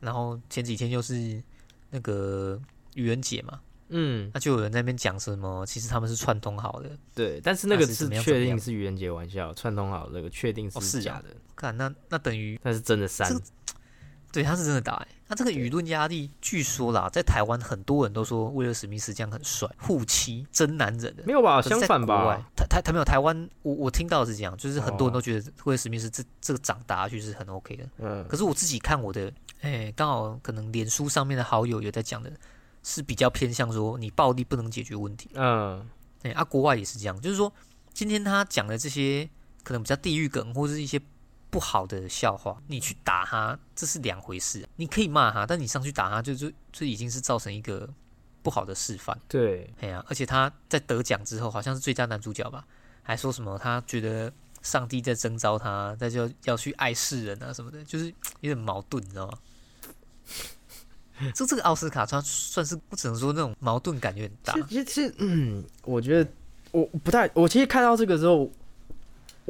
[0.00, 1.42] 然后前几天又是
[1.90, 2.58] 那个
[2.94, 6.90] 愚人节嘛，嗯，那就有人在那边讲什么，其实他们是串通好的。
[7.14, 13.44] 对，但是那个是确定是愚人节玩笑，串通好那个确定哦是假的，看那那等于那是真的删这，个
[14.32, 15.08] 对，他是真的打、欸。
[15.28, 21.22] 那这个舆论压力，据说啦，在台湾很多人都说威尔史密斯这样很帅，护妻真男人的。
[21.26, 21.62] 没有吧？
[21.62, 27.84] 相反吧？，台台台没有台湾，我我听到的是这样，就是很多人哦都觉得威尔史密斯这这个长打下去是很 OK 的。
[27.98, 32.32] 嗯，可是我自己看我的，哎，刚好可能脸书上面的好友有在讲的，
[32.82, 35.30] 是比较偏向说你暴力不能解决问题。
[35.34, 35.86] 嗯，
[36.22, 37.52] 哎，啊，国外也是这样，就是说
[37.92, 39.28] 今天他讲的这些
[39.62, 41.00] 可能比较地域梗或者是一些
[41.50, 44.66] 不好的笑话，你去打他，这是两回事。
[44.76, 47.88] 你可以骂他，但你上去打他，就就就已经是造成一个
[48.42, 49.18] 不好的示范。
[49.28, 52.64] 对，哎呀，而且他在得奖之后，好像是最佳男主角吧，
[53.02, 54.32] 还说什么他觉得
[54.62, 58.06] 上帝在征召他，他就要去爱世人啊什么的，就是
[58.40, 59.38] 有点矛盾，你知道吗？
[61.34, 64.78] 就这个奥斯卡，他算是我只能说那种矛盾感有点大其。
[64.78, 66.30] 实其实嗯，我觉得
[66.70, 68.50] 我不太，我其实看到这个之后，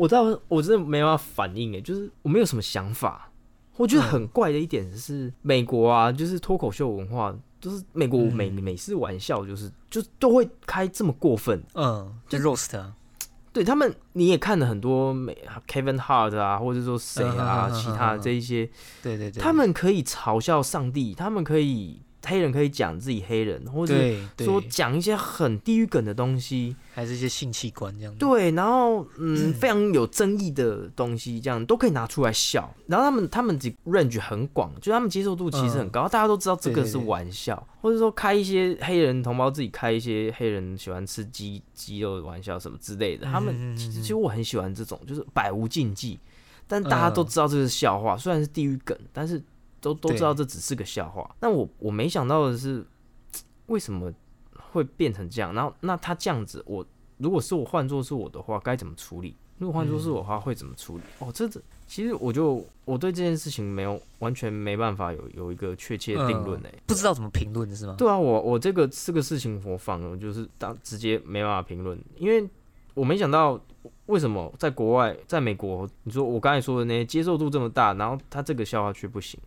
[0.00, 3.30] 我知道我真的没办法反应诶，就是我没有什么想法。
[3.76, 11.62] 我觉得很怪的一点是，美国啊，就是脱口秀文化，就是美国嗯美美式玩笑，就是就都会开这么过分。
[11.74, 12.94] 嗯，就 roast 啊，
[13.52, 15.36] 对他们，你也看了很多美
[15.68, 18.68] Kevin Hart 啊，或者说谁啊，其他的这一些，
[19.02, 23.94] 对对对，他们可以嘲笑上帝，他们可以黑人可以讲自己黑人，或者
[24.38, 28.18] 说讲一些很地狱梗的东西，还是一些性器官这样子。
[28.18, 32.72] 对，然后嗯，非常有争议的东西，这样都可以拿出来笑。
[32.86, 43.26] 然后他们他们这 range 很广，就他们接受度其实很高，大家都知道这个是玩笑，或者说开一些黑人同胞自己开一些黑人喜欢吃鸡鸡肉的玩笑什么之类的。
[43.26, 46.18] 他们嗯其实其实我很喜欢这种，就是百无禁忌，
[46.68, 49.42] 但大家都嗯知道这是笑话，虽然是地狱梗，但是
[49.80, 51.28] 都都知道这只是个笑话。
[51.40, 52.84] 但我我没想到的是，
[53.66, 54.12] 为什么
[54.72, 55.52] 会变成这样？
[55.54, 56.84] 然后那他这样子，我
[57.18, 59.36] 如果是我换做是我的话，该怎么处理？
[59.58, 61.02] 如果换做是我的话，会怎么处理？
[61.18, 67.94] 哦，这这其实我就我对这件事情没有完全没办法有有一个确切的定论哎、不知道怎么评论是吗？
[67.98, 72.48] 对啊，我我这个这个事情我反而就是当直接没办法评论，因为
[72.94, 73.60] 我没想到
[74.06, 79.38] 为什么在国外，在美国，你说我刚才说的那些接受度这么大，然后他这个笑话却不行。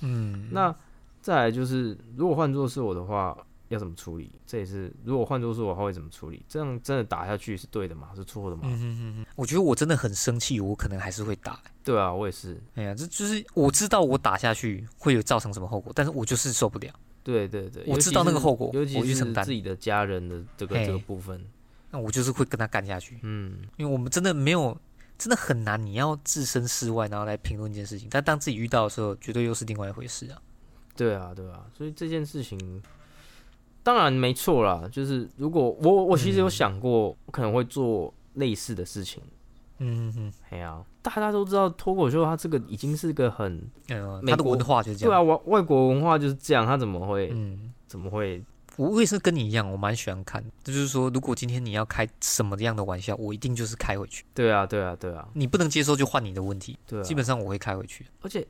[0.00, 0.74] 嗯，那
[1.20, 3.36] 再来就是，如果换作是我的话，
[3.68, 4.30] 要怎么处理？
[4.46, 6.42] 这也是如果换作是我的话会怎么处理？
[6.48, 8.08] 这样真的打下去是对的吗？
[8.14, 8.62] 是错的吗？
[8.64, 11.60] 嗯哼哼哼，我觉得我真的很生气，我可能还是会打。
[11.84, 12.58] 对啊，我也是。
[12.74, 16.92] 哎呀，这就是我知道我打下去会有造成什么后果，但是我就是受不了。
[17.22, 21.44] 对对对，我知道那个后果尤其是自己的家人的这个这个部分。
[21.90, 24.78] 那我就是会跟他干下去，嗯，因为我们真的没有，
[25.18, 28.08] 真的很难，你要置身事外，然后来评论一件事情。
[28.10, 30.40] 但当自己遇到的时候，绝对又是另外一回事啊。
[30.96, 32.82] 对啊，对啊，所以这件事情
[33.82, 34.88] 当然没错啦。
[34.90, 39.22] 就是如果我我其实有想过，我可能会做类似的事情。
[39.80, 45.10] 嗯哼哎呀、大家都知道脱口秀它这个已经是个很哼，呃，美国他的文化就是这样。
[45.10, 48.42] 对啊，外外国文化就是这样，它怎么会、嗯，怎么会
[48.78, 50.42] 我我也是跟你一样，我蛮喜欢看。
[50.62, 54.24] 就是说，如果今天你要开什么样的玩笑，我一定就是开回去。
[54.32, 57.02] 对啊，对啊，对啊，你不能接受就换你的问题，对啊。
[57.02, 58.06] 基本上我会开回去。
[58.22, 58.46] 而且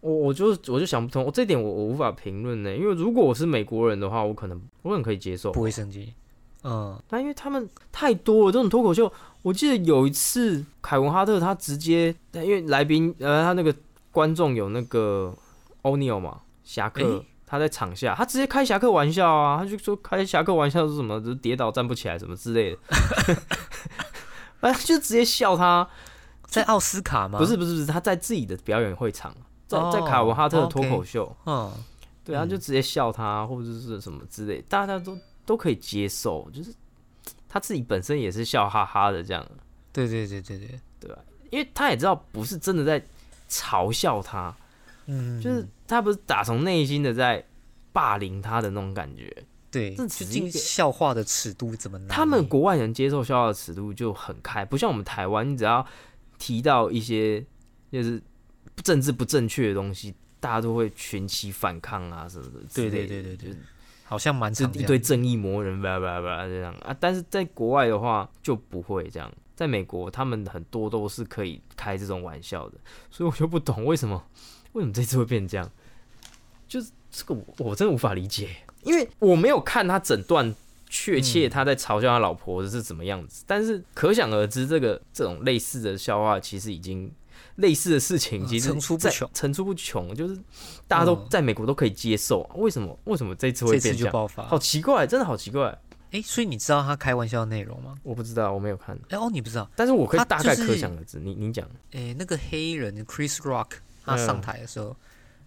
[0.00, 6.14] 我我就我就想不通，我这点我我无法评论呢，因为如果我是美国人的话，我可能我很可以接受，不会生气。
[6.62, 13.74] 嗯，但因为他们太多了，这种脱口秀，我记得有一次凯文哈特他直接，因为来宾呃他那个
[14.10, 15.34] 观众有那个
[15.82, 17.02] 欧尼尔嘛，侠客。
[17.02, 22.78] 诶他在场下，他直接开侠客玩笑啊，他就说开侠客玩笑是什么，就是跌倒站不起来什么之类的，
[24.60, 25.88] 哎就直接笑他，
[26.46, 27.38] 在奥斯卡吗？
[27.38, 29.32] 不是，不是不是，他在自己的表演会场，
[29.68, 31.72] 在哦在卡文哈特的脱口秀，嗯，
[32.24, 32.48] 对啊，嗯。
[32.48, 36.74] 就直接笑他或者是什么之类，大家都都可以接受，就是
[37.48, 39.46] 他自己本身也是笑哈哈的这样，
[39.92, 41.18] 对对对对对，对吧
[41.50, 43.00] 因为他也知道不是真的在
[43.48, 44.52] 嘲笑他，
[45.06, 47.44] 嗯，就是他不是打从内心的在
[47.92, 49.44] 霸凌他的那种感觉。
[49.70, 51.98] 对，这究竟笑话的尺度怎么？
[52.08, 55.84] 他们国外人接受笑话的尺度就很开，不像我们台湾，你只要
[56.38, 57.44] 提到一些
[57.90, 58.22] 就是
[58.84, 62.60] 政治不正确的东西，大家都会群起反抗啊什么的。
[62.72, 63.58] 对对对对对就是
[64.04, 66.96] 好像蛮就常这样一堆正义魔人，叭叭叭这样啊。
[67.00, 72.78] 但是在国外的话就不会这样，在美国他们很多都是可以开这种玩笑的，
[73.10, 74.24] 所以我就不懂为什么
[74.74, 75.68] 为什么这次会变这样，
[76.68, 78.50] 就是这个我我真的无法理解，
[78.82, 80.54] 因为我没有看他整段。
[80.90, 87.10] 确切他在嘲笑他老婆的是怎么样子，但是可想而知，这个这种类似的笑话其实已经
[87.56, 90.38] 类似的事情，嗯其实层出不穷层出不穷，就是
[90.86, 93.98] 大家都嗯在美国都可以接受啊，为什么为什么这次会变这样？
[94.04, 94.44] 就爆发。
[94.44, 95.76] 好奇怪，真的好奇怪。
[96.12, 97.96] 哎，所以你知道他开玩笑的内容吗？
[98.04, 99.68] 我不知道，我没有看，哎哦，你不知道？
[99.74, 101.18] 但是我可以大概可想而知。
[101.18, 103.70] 你你讲，哎，那个黑人 Chris Rock
[104.04, 104.94] 他嗯上台的时候，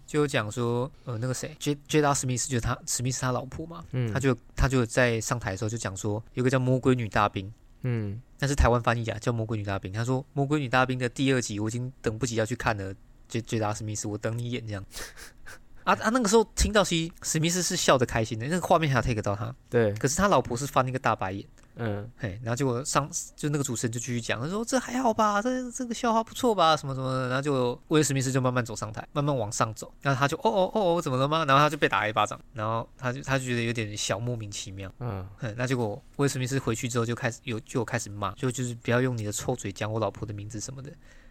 [0.06, 9.92] 就有讲说，呃，那个谁，J J 达史密斯就是他史密斯他老婆嘛，嗯，他就他就在上台的时候就讲说，有个叫魔鬼女大兵，嗯那是台湾翻译啊，叫魔鬼女大兵。
[9.92, 12.94] 他说魔鬼女大兵的第二集我已经等不及要去看了
[13.28, 14.84] ，J J 达史密斯，我等你演这样。
[15.84, 16.10] 啊啊！
[16.10, 21.42] 那个时候听到其实史密斯是笑得开心的，那个画面还有 take 到他，对，可是他老婆是翻那个大白眼。
[21.78, 27.28] 嗯嘿，然后结果上就那个主持人就继续讲，他说这还好吧，这这个笑话不错吧，什么什么的。
[27.28, 31.44] 然后就威尔史密斯就慢慢走上台，慢慢往上走，然后他就哦哦哦哦怎么了吗？
[31.44, 34.92] 然后他就被打了一巴掌，然后他就他就觉得有点小莫名其妙。
[34.98, 40.90] 嗯哼，那结果威尔史密斯回去之后就开始有就开始骂，就就是不要用你的臭嘴讲我老婆的名字什么的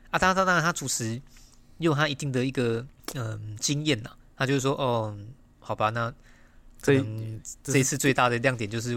[0.10, 0.18] 啊。
[0.18, 1.22] 当然当然他主持
[1.80, 5.18] 有他一定的一个嗯经验呐，他就是说哦
[5.60, 6.14] 好吧，那
[6.82, 7.04] 这
[7.64, 8.96] 这一次最大的亮点就是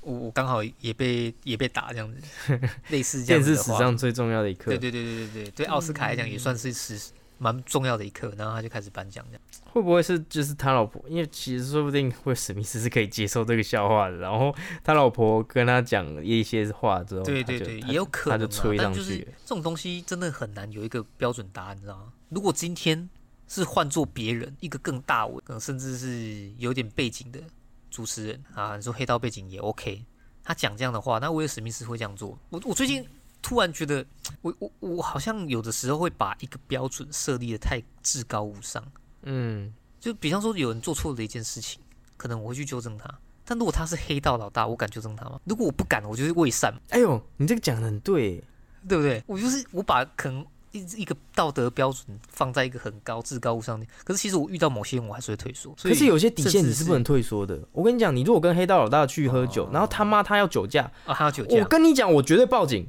[0.00, 2.58] 我我刚好也被也被打这样子，
[2.88, 9.42] 类似这样电视子，史上最重要的一刻对，对对对对对，对奥斯卡来讲也算是是蛮重要的一刻，然后他就开始颁奖这样。
[9.72, 11.02] 会不会是就是他老婆？
[11.08, 19.24] 因为其实说不定威尔史密斯是可以接受这个笑话的，然后他老婆跟他讲一些话之后，对对对，他就他也有可能、啊，他就吹但就是上去。
[19.44, 22.12] 这种东西真的很难有一个标准答案，你知道吗？
[22.30, 23.08] 如果今天
[23.48, 27.40] 是换做别人，一个更大我，可能甚至是有点背景的
[27.90, 30.04] 主持人啊，你说黑道背景也 OK，
[30.44, 32.38] 他讲这样的话，那威尔史密斯会这样做。
[32.50, 33.06] 我我最近
[33.42, 34.04] 突然觉得，
[34.42, 38.84] 我我我好像有的时候会把一个标准设立的太至高无上，
[39.22, 41.80] 嗯，就比方说有人做错了一件事情，
[42.16, 43.12] 可能我会去纠正他。
[43.44, 45.40] 但如果他是黑道老大，我敢纠正他吗？
[45.44, 46.72] 如果我不敢，我就是伪善。
[46.90, 48.42] 哎呦，你这个讲的很对，
[48.88, 49.22] 对不对？
[49.26, 55.74] 我就是我把可能一一个道德标准放在一个很高、至高无上的，可是其实我遇到某些人，我还是会退缩。
[55.82, 57.58] 可是有些底线你是不能退缩的。
[57.72, 62.86] 我跟你讲，你如果跟黑道老大去喝酒，哦然后他妈他要酒驾，啊，他要酒驾我，跟你讲，我绝对报警，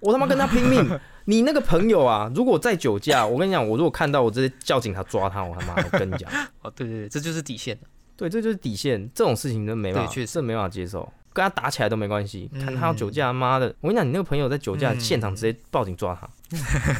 [0.00, 1.00] 我他妈跟他拼命。
[1.26, 7.78] 你那个朋友啊，如果再酒驾，我跟你讲，我如果看到我直接叫警察抓他，我他妈我跟你讲， 哦，对对对，这就是底线
[8.14, 11.10] 对，这就是底线，这种事情真没办法，对确实没办法接受。
[11.34, 13.66] 跟他打起来都没关系，看他要酒嗯驾，妈的！
[13.80, 16.30] 我跟你讲，你那个朋友在酒驾嗯现场直接报警抓他，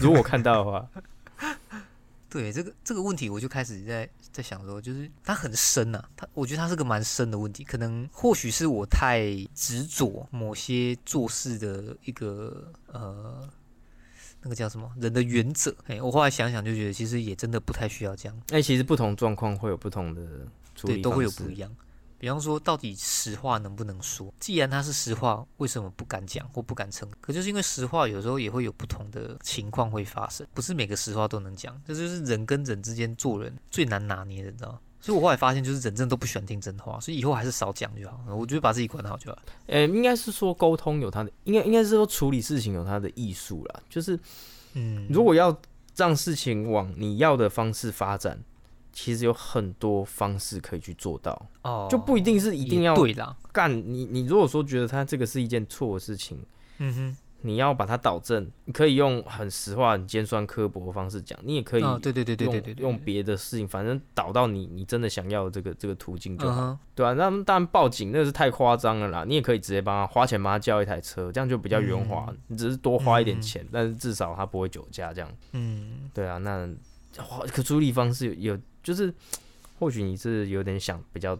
[0.01, 0.87] 如果我看到的话，
[2.29, 13.49] 对这个这个问题，我就开始在在想说，就是它很深呐、它我觉得它是个蛮深的问题，可能或许是我太执着某些做事的一个呃。
[14.47, 15.75] 那个叫什么人的原则？
[15.87, 18.43] 哎，我后来想想就觉得，其实也真的不太需要这样。
[18.51, 20.21] 哎，其实不同状况会有不同的
[20.75, 21.75] 处理对，都会有不一样。
[22.25, 24.33] 比方说，到底实话能不能说？
[24.41, 27.07] 既然它是实话，为什么不敢讲或不敢称？
[27.21, 31.79] 可就是因为实话有时候也会有不同的情况会发生，不是每个实话都能讲。
[31.87, 34.79] 这就是人跟人之间做人最难拿捏的，你知道吗？
[35.03, 38.19] 所以我后来发现，就是人真的都不喜欢听真话，所以以后还是少讲就好。
[38.29, 39.39] 我觉得把自己管好就好。
[39.67, 43.83] 呃，应该是说沟通有它的，应该应该是说处理事情有它的艺术啦。
[43.91, 44.19] 就是
[44.73, 45.55] 嗯，如果要
[45.95, 48.43] 让事情往你要的方式发展，
[48.95, 53.37] 其实有很多方式可以去做到，哦，就不一定是一定要对啦。
[53.53, 54.05] 干你。
[54.07, 56.39] 你如果说觉得他这个是一件错的事情，
[56.79, 66.79] 嗯哼，你要把它导正，你可以用很实话、很尖酸刻薄的方式讲，你也可以哦，对对对对用对对对，用别的事情，反正导到你你真的想要的这个这个途径就好。
[66.95, 72.27] 对啊，那当然报警那个是太夸张了啦，你也可以直接帮他花钱帮他叫一台车，这样就比较圆滑。
[72.29, 75.29] 嗯你只是多花一点嗯钱，但是至少他不会酒驾这样。
[75.53, 76.69] 嗯，对啊，那
[77.19, 79.13] 花可处理方式有有就是，
[79.81, 81.37] 或许你是有点想比较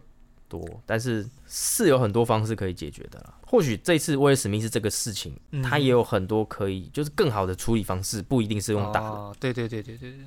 [0.49, 3.33] 多，但是是有很多方式可以解决的啦。
[3.47, 9.07] 或许这次威尔史密斯这个事情，嗯他也有很多可以就是更好的处理方式，不一定是用打的。
[9.07, 10.19] 哦，对对对对对对。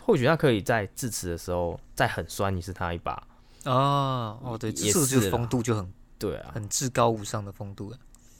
[0.00, 3.12] 或许他可以在致辞的时候再狠酸你是他一把。
[3.64, 7.96] 哦哦，对，也是风度就很对啊，很至高无上的风度了。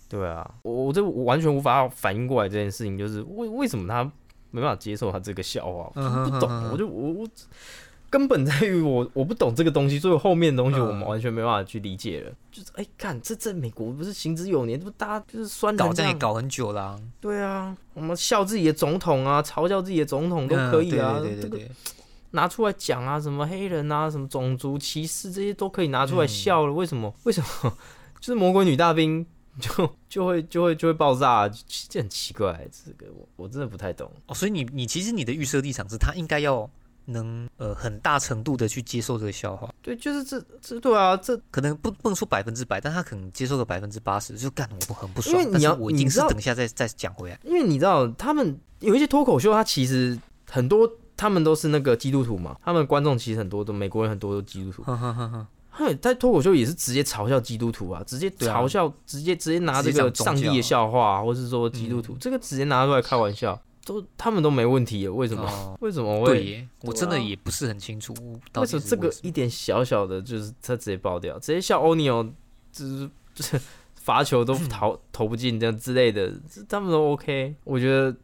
[0.08, 4.04] 对啊，我我这完全无法反应过来这件事情，就是为为什么他
[4.50, 7.28] 没办法接受他这个笑话，我就不懂，我就我我
[8.12, 12.30] 根本在于我 我不懂这个东西，所以后面的东西我们完全没办法去理解了。
[12.50, 21.70] 就是哎，看这在美国不是行之有年，这不大家就是酸搞这样也搞很久啦、对啊，我们笑自己的总统啊，嘲笑自己的总统都可以啊，嗯对对对，
[22.32, 26.72] 拿出来讲啊，什么黑人啊，什么种族歧视这些都可以拿出来笑了。
[26.72, 27.14] 为什么？
[27.24, 27.74] 为什么？
[28.20, 29.24] 就是魔鬼女大兵
[29.58, 31.50] 就就会就会就会爆炸、
[31.88, 32.68] 这很奇怪。
[32.70, 34.10] 这个我我真的不太懂。
[34.26, 36.68] 哦，所以你你其实你的预设立场是他应该要
[37.12, 47.38] 能呃很大程度的去接受这个笑话，对，就是这这对啊，这可能不不能说百分之百，但他可能接受个百分之八十，就干我很不爽，因为你要我一定你是等一下再再讲回来。
[47.44, 50.18] 因为你知道他们有一些脱口秀，他其实
[50.50, 54.82] 很多他们都是那个基督徒嘛，他们观众其实很多都美国人很多都基督徒。
[54.82, 63.60] 哼哼哼哼，他脱口秀也是直接嘲笑基督徒啊，直接嘲笑，直接直接拿这个上帝的笑话、啊，或是说基督嗯徒、这个直接拿出来开玩笑。
[63.84, 65.42] 都他们都没问题耶，为什么？
[65.44, 66.34] 哦， 为什么会？
[66.34, 68.14] 对耶，我真的也不是很清楚
[68.52, 72.22] 到为什么这个一点小小的，就是他直接爆掉，直接笑欧尼尔，
[72.70, 73.60] 就是就是
[73.96, 77.54] 罚球都投投不进这样之类的，这他们都 OK。
[77.64, 78.14] 我觉得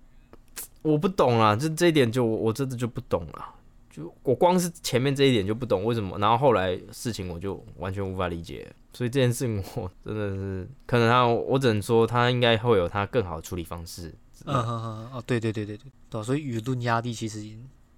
[0.82, 3.54] 我不懂啊，这这一点就我我真的就不懂了。
[3.90, 14.14] 就我光是前面这一点就不懂为什么，然后后来事情我就完全无法理解，所以这件事情我真的是可能他我只能说他应该会有他更好的处理方式。
[14.48, 17.46] 嗯哼哼哦，对对对对对，对啊、所以舆论压力其实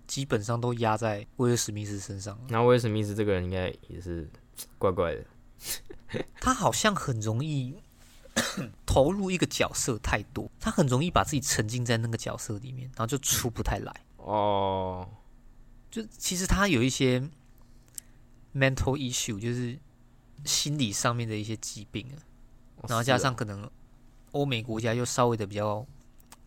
[0.06, 2.60] 基本上都压在威尔史密斯身上那。
[2.62, 4.28] 威尔史密斯这个人应该也是
[4.76, 5.24] 怪怪的，
[6.40, 7.74] 他好像很容易
[8.84, 13.94] 投入一个角色太多，他很容易把自己沉浸在那个角色里面，然后就出不太来。
[14.16, 15.08] 哦，
[15.90, 17.20] 就其实他有一些
[18.54, 19.78] mental issue，就是
[20.44, 22.18] 心理上面的一些疾病啊，
[22.88, 23.70] 然后加上可能
[24.32, 25.86] 欧美国家又稍微的比较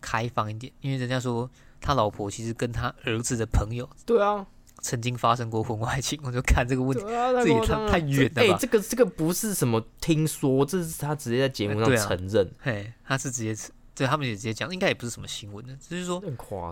[0.04, 4.46] 开放一点，因为人家说他老婆其实跟他儿子的朋友对啊，
[4.82, 7.04] 曾经发生过婚外情，我就看这个问题。
[7.06, 16.22] 这也太太远了哎、吧这个这个不是什么听说，这是他直接在节目上承认，嘿，他是直接对他们也直接讲，应该也不是什么新闻的，只是说。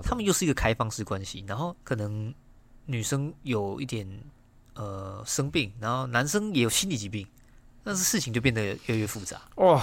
[0.04, 2.34] 他们又是一个开放式关系，然后可能
[2.86, 4.08] 女生有一点
[4.74, 7.26] 呃生病，然后男生也有心理疾病，
[7.84, 9.40] 但是事情就变得越来越复杂。
[9.58, 9.82] 哇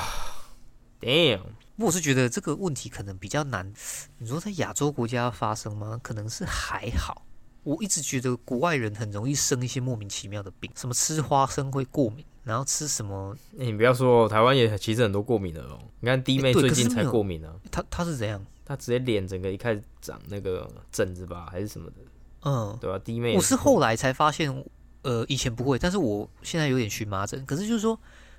[1.00, 1.40] ，damn，
[1.78, 3.72] 我是觉得这个问题可能比较难，
[4.18, 5.98] 你说在亚洲国家发生吗？
[6.02, 7.24] 可能是还好。
[7.62, 15.78] 我一直觉得国外人很容易生一些莫名其妙的病，什么吃花生会过敏，然后吃什么，欸你不要说哦，台湾也其实很多过敏的哦。
[16.00, 18.44] 你看弟妹最近才过敏啊，他他是怎样？
[18.64, 21.96] 她直接脸整个一开始长那个疹子吧，还是什么的，
[22.42, 24.64] 嗯，对吧、弟妹我是过后来才发现，
[25.02, 27.46] 呃，以前不会，但是我现在有点荨麻疹。
[27.46, 27.98] 可是就是说，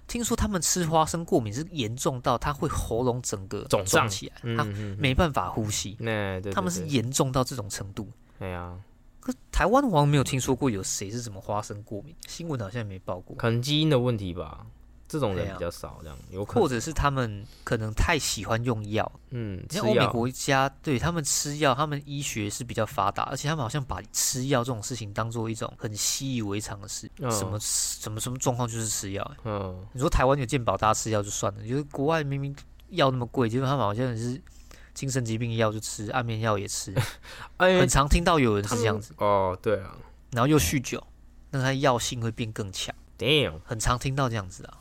[0.10, 4.10] 听说他们吃花生过敏是严重到他会喉咙整个肿胀。
[4.10, 4.66] 起来，他
[4.98, 5.96] 没办法呼吸。
[6.00, 6.90] 那对他们是对。
[6.90, 8.10] 严重到这种程度。
[8.40, 8.76] 哎呀，
[9.20, 14.66] 可台湾好像没有听说过有谁是什么花生过敏，新闻好像也没报过，可能基因的问题吧，
[15.10, 19.12] 这种人比较少，这样有可能，或者是他们可能太喜欢用药。
[19.32, 29.32] 嗯，吃像欧美药国家，对他们吃药，他们医学是比较发达，而且他们好像把吃药这种事情当做一种很习以为常的事，嗯什么什么什么状况就是吃药。
[29.44, 32.56] 嗯，你说台湾有健保，大家吃药就算了，就是国外明明
[32.90, 34.40] 药那么贵，结果他们好像是
[34.94, 36.94] 精神疾病药就吃，安眠药也吃，
[37.58, 39.96] 哎很，常听到有人是这样子，哦，对啊
[40.32, 41.04] 然后又酗酒，
[41.50, 44.78] 那他药性会变更强，，damn，很常听到这样子啊。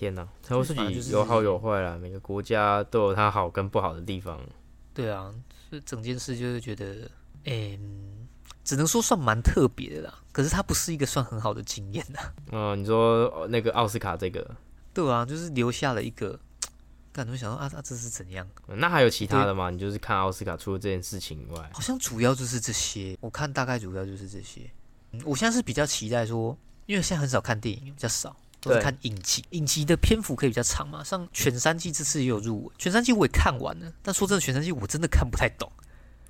[0.00, 4.40] 天哪，财务自己有好有坏啦，每个国家都有它好跟不好的地方。
[4.94, 5.30] 对啊，
[5.68, 7.10] 所以整件事就是觉得，
[7.44, 8.26] 嗯，
[8.64, 10.18] 只能说算蛮特别的啦。
[10.32, 12.18] 可是它不是一个算很好的经验呐。
[12.50, 14.56] 哦，你说哦那个奥斯卡这个，
[14.94, 16.40] 对啊，就是留下了一个，
[17.12, 18.48] 感觉想到啊，啊这是怎样？
[18.68, 19.68] 那还有其他的吗？
[19.68, 24.62] 你就是看奥斯卡除了这件事情以外，好像主要就是这些，我看大概主要就是这些。
[25.12, 28.34] 嗯，我现在是比较期待说，因为现在很少看电影，比较少。
[28.60, 31.02] 都是看影集，影集的篇幅可以比较长嘛。
[31.02, 35.70] 像《犬三季》这次也有入围，《犬三季》我也看完了，但说真的，《犬三季》我真的看不太懂，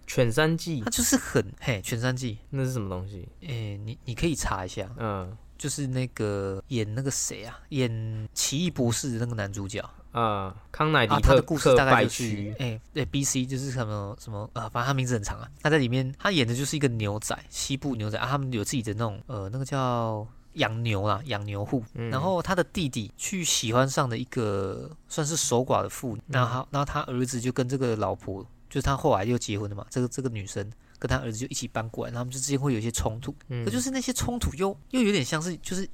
[0.06, 5.36] 犬三季它就是很嘿，《犬三季那是什么东西？》诶，你你可以查一下，嗯。
[5.60, 9.84] 就是那个演那个谁啊，演奇异博士的那个男主角。
[10.10, 15.46] 啊，康乃迪啊，他特的故事大概就是区，哎，对，B C 就是什么什么呃，反正他名字很长啊。
[15.60, 21.82] 他在里面他演的就是一个牛仔，西部牛仔啊，他们有自己的那种呃，那个叫养牛啦，养牛户。
[21.94, 33.34] 嗯然后他的弟弟去喜欢上了一个算是守寡的妇女，然后然后他儿子就跟这个老婆，就是他后来又结婚了嘛，这个这个女生跟他儿子就一起搬过来，然后他们就之间会有一些冲突。
[33.48, 35.88] 嗯可就是那些冲突又又有点像是就是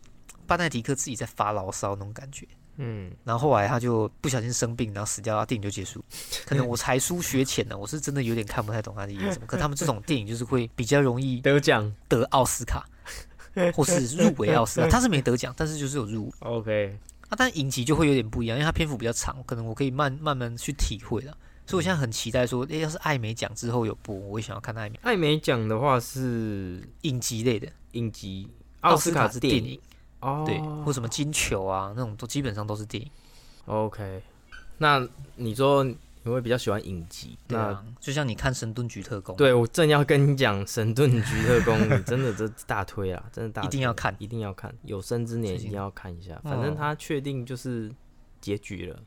[0.46, 2.46] 巴奈迪克自己在发牢骚那种感觉。
[2.78, 6.04] 嗯，然后后来他就不小心生病，然后死掉，电影就结束。
[6.44, 9.46] 可能我 才疏学浅呢，我是真的有点看不太懂他的演什么。
[9.48, 12.86] 可他们这种电影就是会比较容易得奖得奥斯卡，
[13.74, 14.88] 或是入围奥斯卡。
[14.88, 17.34] 他是没得奖，但是就是有入，OK，啊。
[17.36, 21.36] 但影集就会有点不一样，因为它篇幅比较长，可能我可以慢慢慢去体会了。
[21.66, 27.66] 所以我现在很期待说，诶，要是艾美奖之后有播，我也想要看艾美艾美奖的话是影集类的。
[27.92, 28.48] 影集，
[28.82, 29.80] 奥斯卡是电是电影
[30.20, 33.10] 哦，对，或什么金球啊那种，都基本上都是电影。
[33.64, 34.22] OK，
[34.78, 35.04] 那
[35.34, 35.84] 你说
[36.26, 37.38] 你会比较喜欢影集？
[37.46, 46.34] 那对啊，就像你看《神盾局特工》，对我正要跟你讲《神盾局特工》，你真的这大推啊，真的大推一定要看一定要看，有生之年一定要看一下。
[46.34, 47.92] 哦反正他确定就是
[48.40, 48.98] 结局了，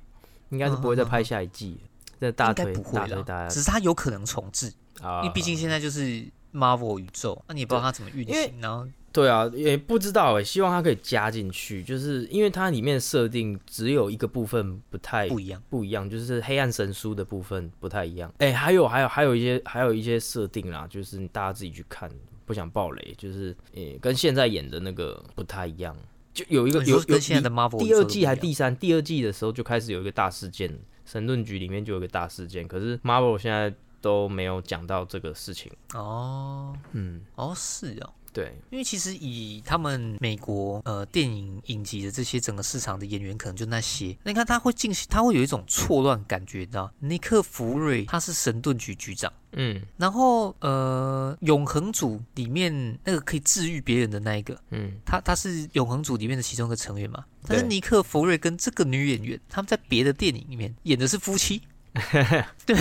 [0.49, 1.89] 应该是不会再拍下一季了。
[2.21, 4.73] 这大推不会啦，大推大家只是他有可能重置。
[5.01, 18.31] 啊，因为毕竟现在就是 Marvel 宇宙，那、你也不知道他怎么运行，然后对啊，也不知道哎，希望它可以加进去，就是因为它里面设定只有一个部分不太不一样，不一样，就是黑暗神书的部分不太一样。
[18.37, 22.09] 哎，还有还有还有一些还有一些设定啦，就是大家自己去看，
[22.45, 25.95] 不想暴雷，就是诶跟现在演的那个不太一样。
[26.31, 35.71] 就有一个有有现在的 Marvel 第二季还第三第二季的时候就开始有一个大事件，神盾局里面就有一个大事件，可是 Marvel 现在都没有讲到这个事情。
[35.95, 38.13] 哦，嗯，哦是哦。
[38.39, 44.15] 对，因为其实以他们美国呃电影影集的这些整个市场的演员，可能就那些。
[44.23, 46.89] 那你看他会进行，他会有一种错乱感觉，你知道？
[46.99, 57.25] 尼克福瑞他是神盾局局长，嗯，然后呃永恒组里面那个可以治愈别人的那一个，嗯，他他是永恒组里面的其中一个成员嘛。
[57.45, 61.61] 但是尼克福瑞跟这个女演员，他们在别的电影里面演的是夫妻。
[62.65, 62.77] 对，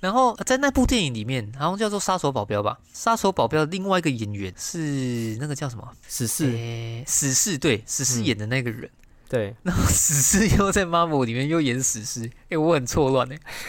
[0.00, 5.88] 然后在那部电影里面，好像叫做《杀手保镖》吧，《杀手保镖》另外一个演员是那个叫什么？
[6.06, 8.90] 死侍，死侍对，死侍演的那个人，
[9.28, 13.28] 对， 然后死侍又在《Marvel》里面又演死侍，哎，我很错乱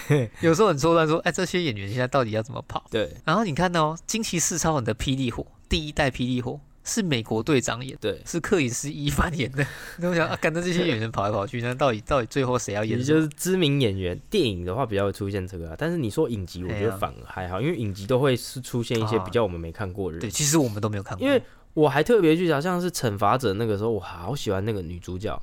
[0.10, 2.86] 哎， 有时候很错乱，说哎，这些演员现在到底要怎么跑？
[2.92, 6.60] 对，然后你看到《惊奇四超人》的霹雳火，第一代霹雳火。
[6.84, 9.66] 是美国队长演，对，是克里斯伊凡演的。
[10.00, 13.02] 那我想啊，跟着这些演员跑来跑去，那到底到底最后谁要演？
[13.02, 14.20] 就是知名演员。
[14.30, 20.22] 电影的话比较会出现这个，但是你说影集，我觉得反而还好，因为影集都会是出现一些比较我们没看过的人。
[20.22, 21.26] 对，其实我们都没有看过。
[21.26, 21.42] 因为
[21.74, 25.42] 我还特别去想，像是惩罚者那个时候，我好喜欢那个女主角，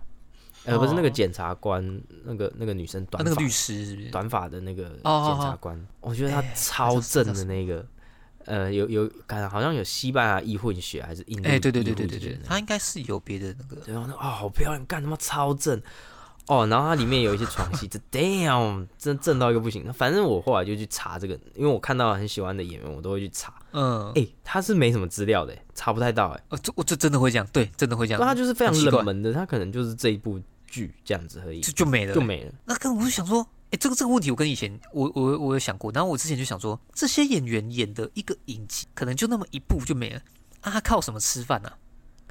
[0.64, 7.86] 呃，不是那个检察官，那个那个女生短那个律师，短发的那个检察官，我觉得她超正的那个。
[8.46, 11.48] 呃，有有感好像有西班牙裔混血还是印度？
[11.48, 13.92] 哎，对对对对对对，他应该是有别的那个。
[13.92, 15.80] 然后那啊，好漂亮，干他妈超正
[16.46, 16.66] 哦！
[16.66, 19.92] 然后它里面有一些床戏，这 damn 真正到一个不行。
[19.92, 23.54] 反正我后来就去查这个，因为我看到很喜欢的演员，我都会去查。
[23.72, 26.42] 嗯，哎，他是没什么资料的，查不太到哎。
[26.48, 28.20] 哦，这我这真的会这样，对，真的会这样。
[28.20, 32.52] 他就是非常冷门的，他可能就是这一部剧这样子而已，就就没了，就没了。
[32.64, 33.46] 那跟我就想说。
[33.70, 40.20] 哎，这个这个问题我跟以前我我我有想过，然后我之前就想说，这些演员演的一个影集，可能就那么一部就没了，
[40.62, 41.72] 啊，靠什么吃饭呢？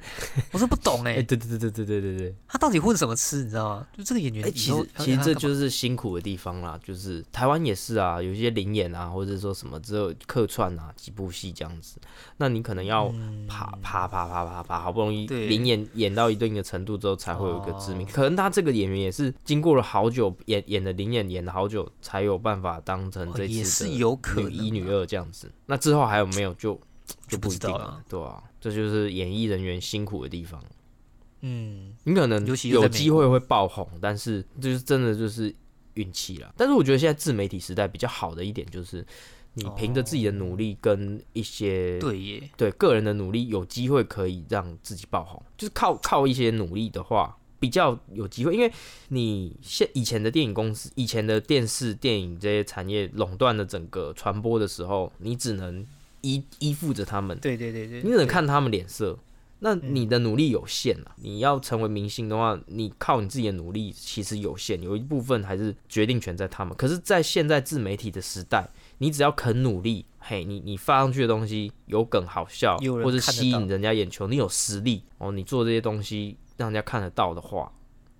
[0.52, 3.86] 我说不懂哎哎对对对对对对他到底混什么吃你知道吗？
[3.96, 11.98] 就这个演员其实其实这就是辛苦的地方啦就是台湾也是啊有一些灵演啊或者说什么之后客串啊几部戏这样子。
[12.36, 13.12] 那你可能要
[13.46, 25.50] 爬爬爬爬爬好不容易灵演演到一定的程度之后才会有一个致命可能他这个演员也是经过了好久演演的灵演演了好久才有办法当成这次女一女二这样子。
[25.66, 26.78] 那之后还有没有就
[27.28, 28.02] 就不一定了。
[28.08, 28.42] 对啊。
[28.60, 30.62] 这就是演艺人员辛苦的地方，
[31.40, 35.54] 嗯，你可能有机会会爆红，但是就是真的就是
[35.94, 36.52] 运气了。
[36.58, 39.02] 但是我觉得现在自媒体时代比较好的一点就是，
[39.54, 45.42] 你凭着自己的努力跟一些对耶对个人的努力，有机会可以让自己爆红。
[45.56, 48.70] 就是靠靠一些努力的话，比较有机会，因为
[49.08, 55.86] 你现以前的电影公司、以前的电视、电影这些产业垄断了整个传播的时候，你只能。
[56.22, 59.18] 依依附着他们，对对对对，你只能看他们脸色。
[59.62, 61.12] 那你的努力有限啊！
[61.16, 66.74] 你要成为明星的话，你靠你自己的努力其实有限，有一部分还是决定权在他们。
[66.78, 68.66] 可是，在现在自媒体的时代，
[68.96, 77.70] 你只要肯努力，嘿，你你发上去的东西有梗好笑，或者吸引人家眼球，你有实力哦，你做这些东西让人家看得到的话，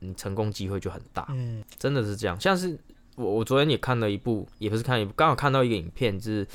[0.01, 1.27] 你成功机会就很大。
[1.31, 2.39] 嗯，真的是这样。
[2.39, 2.79] 像是
[3.17, 6.47] 我我昨天也看了一部，也不是看一部，刚好看到一个影片，就是。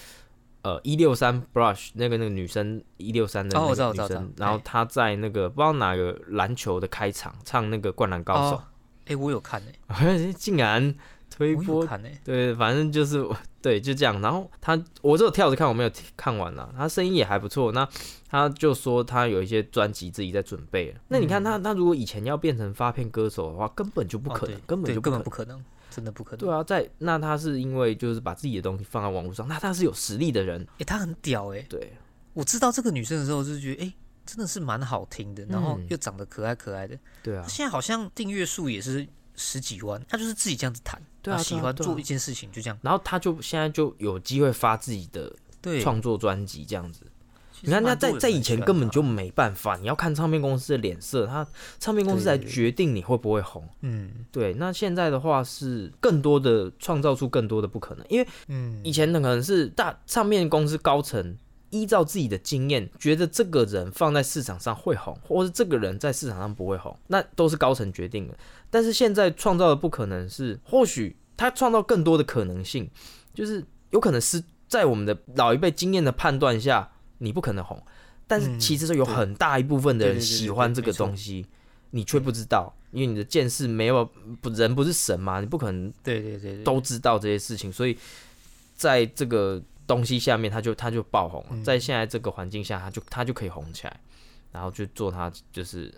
[0.66, 8.62] 呃，一六三 brush 那个那个女生一六三的那个女生，然后她在那个不知道哪个篮球的开场唱那个灌篮高手，
[9.06, 10.96] 哎，我有看哎， 竟然
[11.30, 11.88] 推播
[12.24, 13.24] 对，反正就是
[13.62, 14.20] 对，就这样。
[14.22, 16.74] 然后她我只有跳着看，我没有看完了。
[16.76, 17.88] 她声音也还不错，那
[18.28, 20.96] 她就说她有一些专辑自己在准备。
[21.10, 25.64] 那你看他，他如果以前要变成发片歌手的话，根本就不可能，根本就根本不可能。
[25.96, 26.40] 真的不可能。
[26.40, 30.68] 对啊，在那他是因为就是把自己的东西放在网络上，那他是有实力的人。
[30.80, 31.62] 哎，他很屌哎。
[31.70, 31.94] 对，
[32.34, 33.94] 我知道这个女生的时候，就觉得哎，
[34.26, 37.00] 真的是蛮好听的，然后又长得可爱可爱的。
[37.24, 37.46] 对啊。
[37.48, 41.02] 现在好像订阅数也是十几万，他就是自己这样子弹。
[41.22, 41.38] 对啊。
[41.38, 45.34] 喜欢做一件事情就这样，然后他就现在就有机会发自己的
[45.82, 47.06] 创作专辑这样子。
[47.62, 51.48] 你看，那在在以前根本就没办法，你要看唱片公司的脸色，他
[51.80, 53.68] 唱片公司来决定你会不会红。
[53.82, 54.54] 嗯，对。
[54.56, 61.38] 那现在的话是更多的创造出更多的不可能，因为嗯，以前的可能是大唱片公司高层
[61.70, 68.38] 依照自己的经验，觉得这个人放在市场上会红，或是这个人在市场上不会红，那都是高层决定的。
[68.70, 72.90] 但是现在创造的不可能是，或许他创造更多的可能性，
[73.34, 76.92] 就是有可能是在我们的老一辈经验的判断下。
[77.20, 77.82] 你不可能红，
[78.28, 81.46] 但是嗯其实有很大一部分的人喜欢这个东西，
[81.92, 84.04] 你却不知道，因为你的见识没有
[84.42, 87.98] 不人不是神嘛，你不可能对对对对，都知道这些事情，所以
[88.76, 94.00] 在这个东西下面，他就他就爆红在现在这个环境下，他就他就可以红起来，
[94.52, 95.94] 然后去做他就是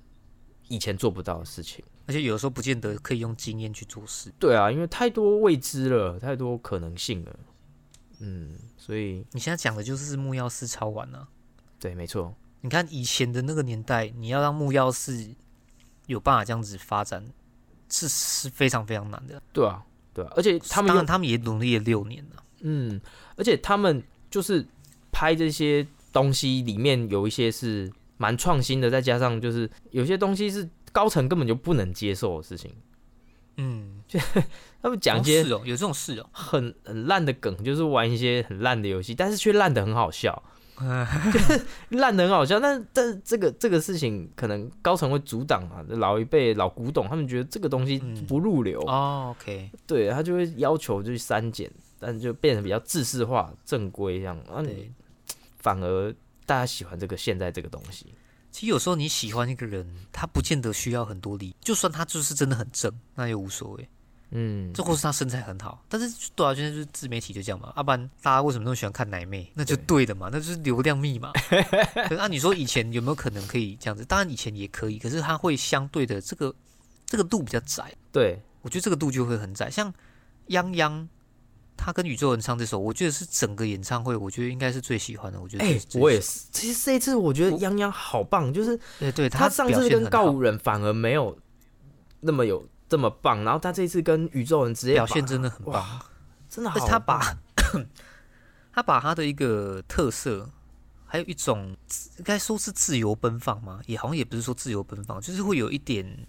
[0.67, 1.83] 以前做不到的事情。
[2.05, 4.31] 而且有的时候不见得可以用经验去做事。
[4.39, 7.39] 对啊，因为太多未知了，太多可能性了。
[8.19, 11.27] 嗯，所以你现在讲的就是木曜四超玩啊。
[11.79, 15.35] 对，没错，你看以前的那个年代，你要让木曜四
[16.07, 17.23] 有办法这样子发展，
[17.89, 19.41] 是是非常非常难的。
[19.53, 22.43] 对啊，对啊，而且他们当然他们也努力了六年了。
[22.61, 22.99] 嗯，
[23.35, 24.01] 而且他们
[24.31, 24.65] 就是
[25.11, 32.73] 拍这些东西里面有一些是蛮创新的，再加上就是有些东西是高层根本就不能接受的事情。
[33.57, 34.19] 嗯，就
[34.81, 36.29] 他们讲一些哦是哦，有这种事哦。
[36.31, 40.41] 很很烂的梗，就是玩一些很烂的游戏，但是却烂的很好笑，
[41.33, 42.59] 就是烂的很好笑。
[42.59, 54.37] 但是但是这个这个事情可能高层会阻挡嘛，老一辈老古董他们觉得这个东西嗯不入流，哦，OK，对他就会要求就是删减，但就变得比较制式化、正规这样。
[54.51, 54.91] 啊，你。
[55.59, 56.13] 反而
[56.45, 58.13] 大家喜欢这个现在这个东西。
[58.51, 63.89] 其实有时候你喜欢一个人，他不见得需要很多理，就算他就是真的很正，那也无所谓。
[64.31, 67.71] 嗯，这或是他身材很好，但是对啊，现在就是自媒体就这样嘛。
[67.77, 69.49] 要、不然大家为什么那么喜欢看奶妹？
[69.53, 71.31] 那就对的嘛，那就是流量密码。
[72.09, 74.03] 可是啊，你说以前有没有可能可以这样子？
[74.03, 76.53] 当然以前也可以，可是它会相对的这个
[77.05, 77.89] 这个度比较窄。
[78.11, 79.71] 对，我觉得这个度就会很窄。
[79.71, 79.93] 像
[80.49, 81.07] 泱泱，
[81.77, 85.39] 他跟宇宙人唱这首，我觉得是整个演唱会，我觉得应该是最喜欢的。
[85.39, 86.47] 我觉得哎、这我也，是。
[86.51, 91.37] 其实这一次我觉得我泱泱好棒，就是对对，他上次跟告五人反而没有
[92.19, 96.01] 那么有这么棒，然后他这次跟宇宙人直接表现真的很棒。
[96.49, 97.37] 真的好他把
[98.73, 100.49] 他把他的一个特色，
[101.05, 101.75] 还有一种
[102.17, 106.27] 应该说是自由奔放嘛，也好像也不是说自由奔放，就是会有一点，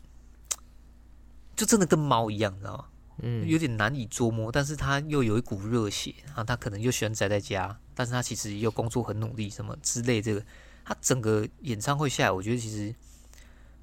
[1.56, 2.84] 就真的跟猫一样，你知道吗？
[3.22, 10.22] 嗯，有点难以捉摸，但是他又有一股热血啊，他可能又喜欢宅在家，但是他其实又工作很努力，什么之类。
[10.22, 10.42] 这个
[10.84, 12.94] 他整个演唱会下来，我觉得其实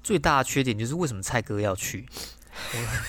[0.02, 2.06] 最大的缺点就是为什么蔡哥要去？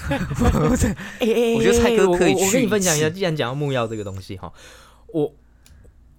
[0.06, 4.52] 我 觉得蔡哥可以去我我跟你分享一下，既然讲到木曜这个东西哈，
[5.14, 5.34] 我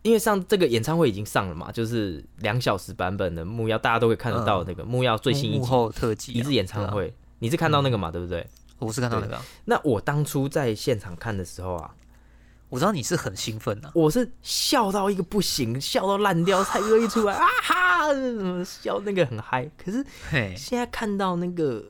[0.00, 8.46] 因为上这个演唱会已经上了嘛，就是两小时版本的木曜，大家都会看得到那个木曜最新一幕后特辑、啊、一日演唱会，你是看到那个嘛，对不对？
[8.78, 11.94] 我是看到那个啊、那我当初在现场看的时候啊，
[12.68, 13.90] 我知道你是很兴奋啊。
[13.94, 19.68] 我是笑到一个不行，笑到烂掉，蔡哥一出来啊哈，笑那个很嗨。
[19.76, 21.84] 可是嘿，现在看到那个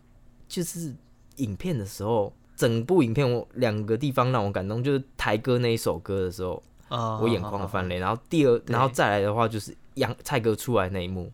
[0.48, 0.94] 就是
[1.36, 7.98] 影片的时候，整部影片我两个地方让我感动，就是台哥那一首歌的时候，啊我眼眶泛泪。
[7.98, 11.30] 然后第二，然后再来的话就是杨蔡哥出来那一幕，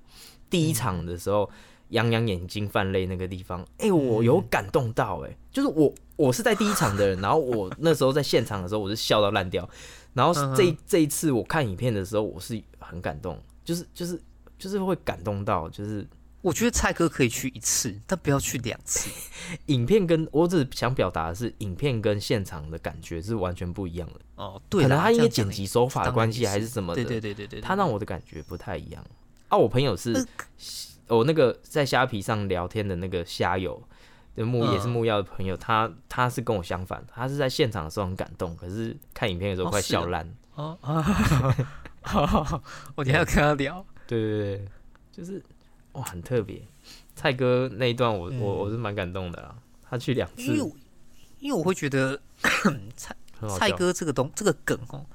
[0.51, 1.51] 第一场的时候，杨
[2.11, 9.69] 洋眼睛泛泪那个地方，哎、我有感动到、哎，就是我我是在第一场的人，然后我那时候在现场的时候，我是笑到烂掉。
[10.13, 14.21] 然后嗯这一这一次我看影片的时候，我是很感动，就是就是
[14.59, 16.07] 就是会感动到，就是
[16.41, 19.11] 我觉得蔡哥可以去一次，但不要去两次。
[19.67, 24.21] 影片跟我只想表达的是，影片跟现场的感觉是完全不一样的。
[24.37, 29.05] 哦，对，可能他因为剪辑手法的关系还是什么的，对对对对对，他让我的感觉不太一样。
[29.49, 30.25] 啊，我朋友是呃，
[31.17, 33.83] 我那个在虾皮上聊天的那个虾友，
[34.37, 40.35] 就木嗯也是木曜的朋友，他他是跟我相反，他是在现场的时候很感动，可是看影片的时候快笑烂。
[40.55, 41.03] 哦啊，
[42.95, 43.85] 我等一下要跟他聊。
[44.07, 44.69] 对对对，
[45.11, 45.43] 就是
[45.93, 46.63] 哇，很特别。
[47.15, 49.57] 蔡哥那一段我，我嗯我是蛮感动的啦。
[49.89, 50.73] 他去两次因为，我
[51.41, 52.21] 因为我会觉得
[52.97, 53.15] 蔡
[53.59, 55.07] 蔡哥这个东这个梗哦，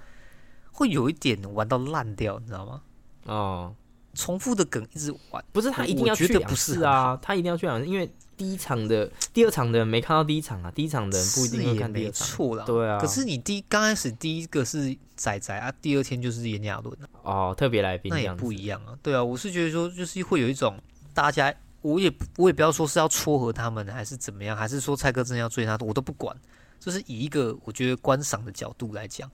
[0.71, 2.81] 会有一点玩到烂掉，你知道吗？
[3.25, 3.75] 哦，
[4.13, 12.27] 重复的梗一直玩，不是他一定要去两不是啊，他一定要去两次，因为第一场的第二场的人没看到第一场啊，第一场的人不一定没看第二场。
[12.27, 12.65] 错啦。
[12.65, 17.09] 对啊可是你第一刚开始第一个是仔仔啊，第二天就是炎亚纶啊。
[17.23, 18.97] 哦，特别来宾那也不一样啊。
[19.03, 20.77] 对啊，我是觉得说，就是会有一种
[21.13, 26.35] 大家，我也我也不要说是要撮合他们，还是怎么样，还是说蔡哥真的要追他，我都不管。
[26.79, 29.29] 就是以一个我觉得观赏的角度来讲，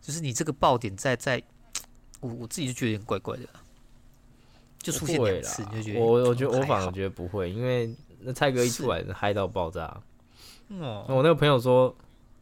[0.00, 1.42] 就是你这个爆点在在，
[2.20, 3.60] 我我自己就觉得有点怪怪的啊、
[4.86, 10.00] 就出现不会啦两次，你就觉得我我觉得我反而觉得不会，因为那蔡哥一出来嗨到爆炸。
[10.68, 11.94] 哦，我那个朋友说，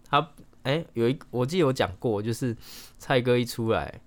[0.08, 0.26] 他
[0.62, 2.56] 哎、有一我记得有讲过，就是
[2.98, 4.00] 蔡哥一出来，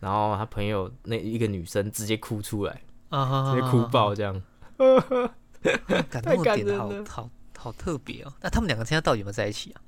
[0.00, 4.42] 然后他朋友那一个女生直接哭出来，啊直接哭爆这样。
[6.10, 8.32] 感太动的点好好好特别哦。
[8.40, 9.80] 那他们两个现在到底有没有在一起啊？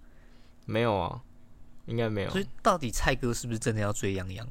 [0.66, 1.20] 没有啊，
[1.86, 4.46] 应该没有所，以到底蔡哥是不是真的要追杨洋？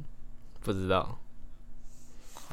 [0.59, 1.17] 不知道。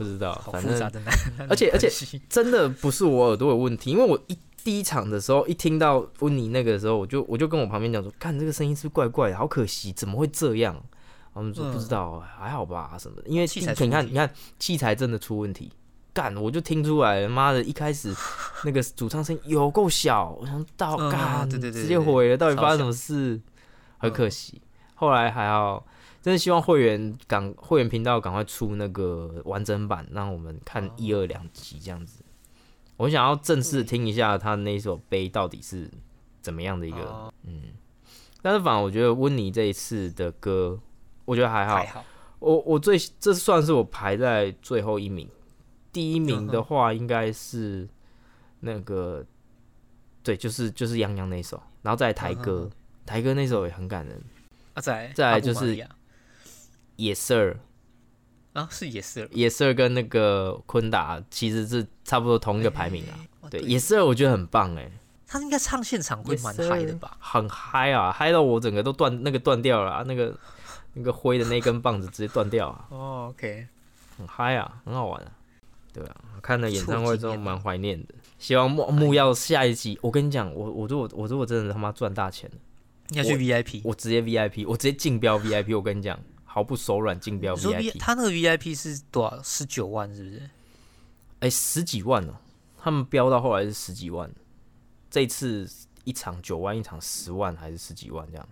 [0.00, 0.72] 不知道，反正
[1.48, 1.88] 而且而且
[2.28, 10.82] 真的不是我耳朵有问题，因为我一第一场的时候一听到温妮那个时候，我就我就跟我旁边讲说，看这个声音是不是怪怪的，好可惜，怎么会这样？
[11.32, 14.28] 他们说嗯不知道，还好吧什么的，因为器材你看你看
[14.58, 15.70] 器材真的出问题。
[16.12, 18.12] 干，我就听出来，妈的，一开始
[18.64, 23.40] 那个主唱声音有够小，我想到嗯干，对对对直接毁了，到底发生什么事？
[23.98, 24.60] 很可惜。
[24.96, 25.86] 后来还好，
[26.22, 32.22] 真的希望会员赶会员频道赶快出那个完整版，让我们看哦一二两集这样子。
[32.96, 35.90] 我想要正式听一下他那首《悲》到底是
[36.42, 37.62] 怎么样的一个，哦嗯。
[38.42, 40.78] 但是反而我觉得温妮这一次的歌，
[41.24, 41.76] 我觉得还好。
[41.76, 42.04] 还好，
[42.38, 45.28] 我我最这算是我排在最后一名，
[45.92, 47.88] 第一名的话应该是
[48.60, 49.24] 那个，
[50.22, 54.22] 对，就是就是杨洋那首，然后再来台歌，嗯台歌那首也很感人。
[54.74, 55.86] 啊，再来再来就是
[57.00, 57.56] 阿布玛利亚 Yes sir，
[58.52, 63.14] 啊，是也是 Yes sir 跟那个昆达其实是差不多同一个排名啊。
[63.40, 64.90] 哦对，Yes sir 我觉得很棒哎、
[65.26, 67.16] 他应该唱现场会蛮嗨的吧？
[67.18, 70.36] 很嗨啊，嗨到我整个都断那个断掉了啊、那个
[70.94, 73.66] 那个灰的那根棒子直接断掉啊， 哦，OK，
[74.18, 75.32] 很嗨啊，很好玩啊。
[75.92, 78.14] 对啊，看了演唱会之后蛮怀念的。
[78.38, 82.56] 希望木木要下一集，我跟你讲，我我如果我如果真的他妈赚大钱了，
[83.08, 86.16] 你要去 VIP，我直接 VIP，我直接竞标 VIP，我跟你讲，
[86.52, 87.96] 毫不手软竞标 VIP。
[87.96, 89.40] 他那个 VIP 是多少？
[89.40, 90.50] 十九万是不是？
[91.38, 92.34] 哎、十几万哦、
[92.76, 94.28] 他们标到后来是十几万，
[95.08, 95.70] 这次
[96.02, 98.48] 一场九万，一场十万还是十几万这样。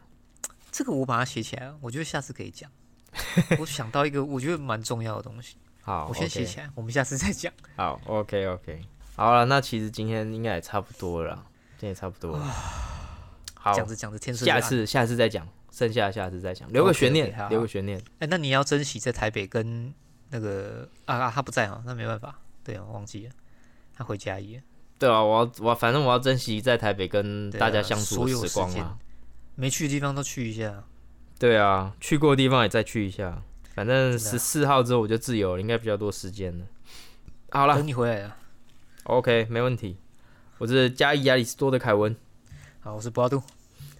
[0.71, 2.71] 这个我把它写起来，我觉得下次可以讲。
[3.59, 7.53] 我想到一个我觉得蛮重要的东西，好，我先写起来，我们下次再讲。
[7.75, 8.81] 好，OK OK，
[9.17, 11.47] 好了，那其实今天应该也差不多了啦，
[11.79, 12.45] 今天也差不多了。
[13.55, 15.47] 好，讲着讲着天色下次下次再讲，
[15.79, 18.03] 剩下的下次再讲，留个悬念好好留个悬念。
[18.19, 19.95] 哎、那你要珍惜在台北跟
[20.31, 23.33] 那个啊啊，他不在啊，那没办法，对啊，我忘记了，
[23.95, 24.63] 他回嘉义了，
[24.99, 28.99] 对啊，我要我反正我要珍惜在台北跟大家相处所的时光啊。
[29.55, 30.83] 没去的地方都去一下。
[31.39, 33.41] 对啊，去过的地方也再去一下。
[33.77, 36.67] 反正十四号之后我就自由了，应该比较多时间了。
[37.51, 38.37] 好了等你回来了。
[39.05, 39.97] ，OK，没问题。
[40.59, 42.17] 我是嘉义亚里士多的凯文，
[42.81, 43.41] 好，我是博阿杜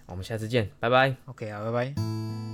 [0.09, 1.15] 我们下次见，拜拜。
[1.25, 2.48] ，OK 啊，拜拜。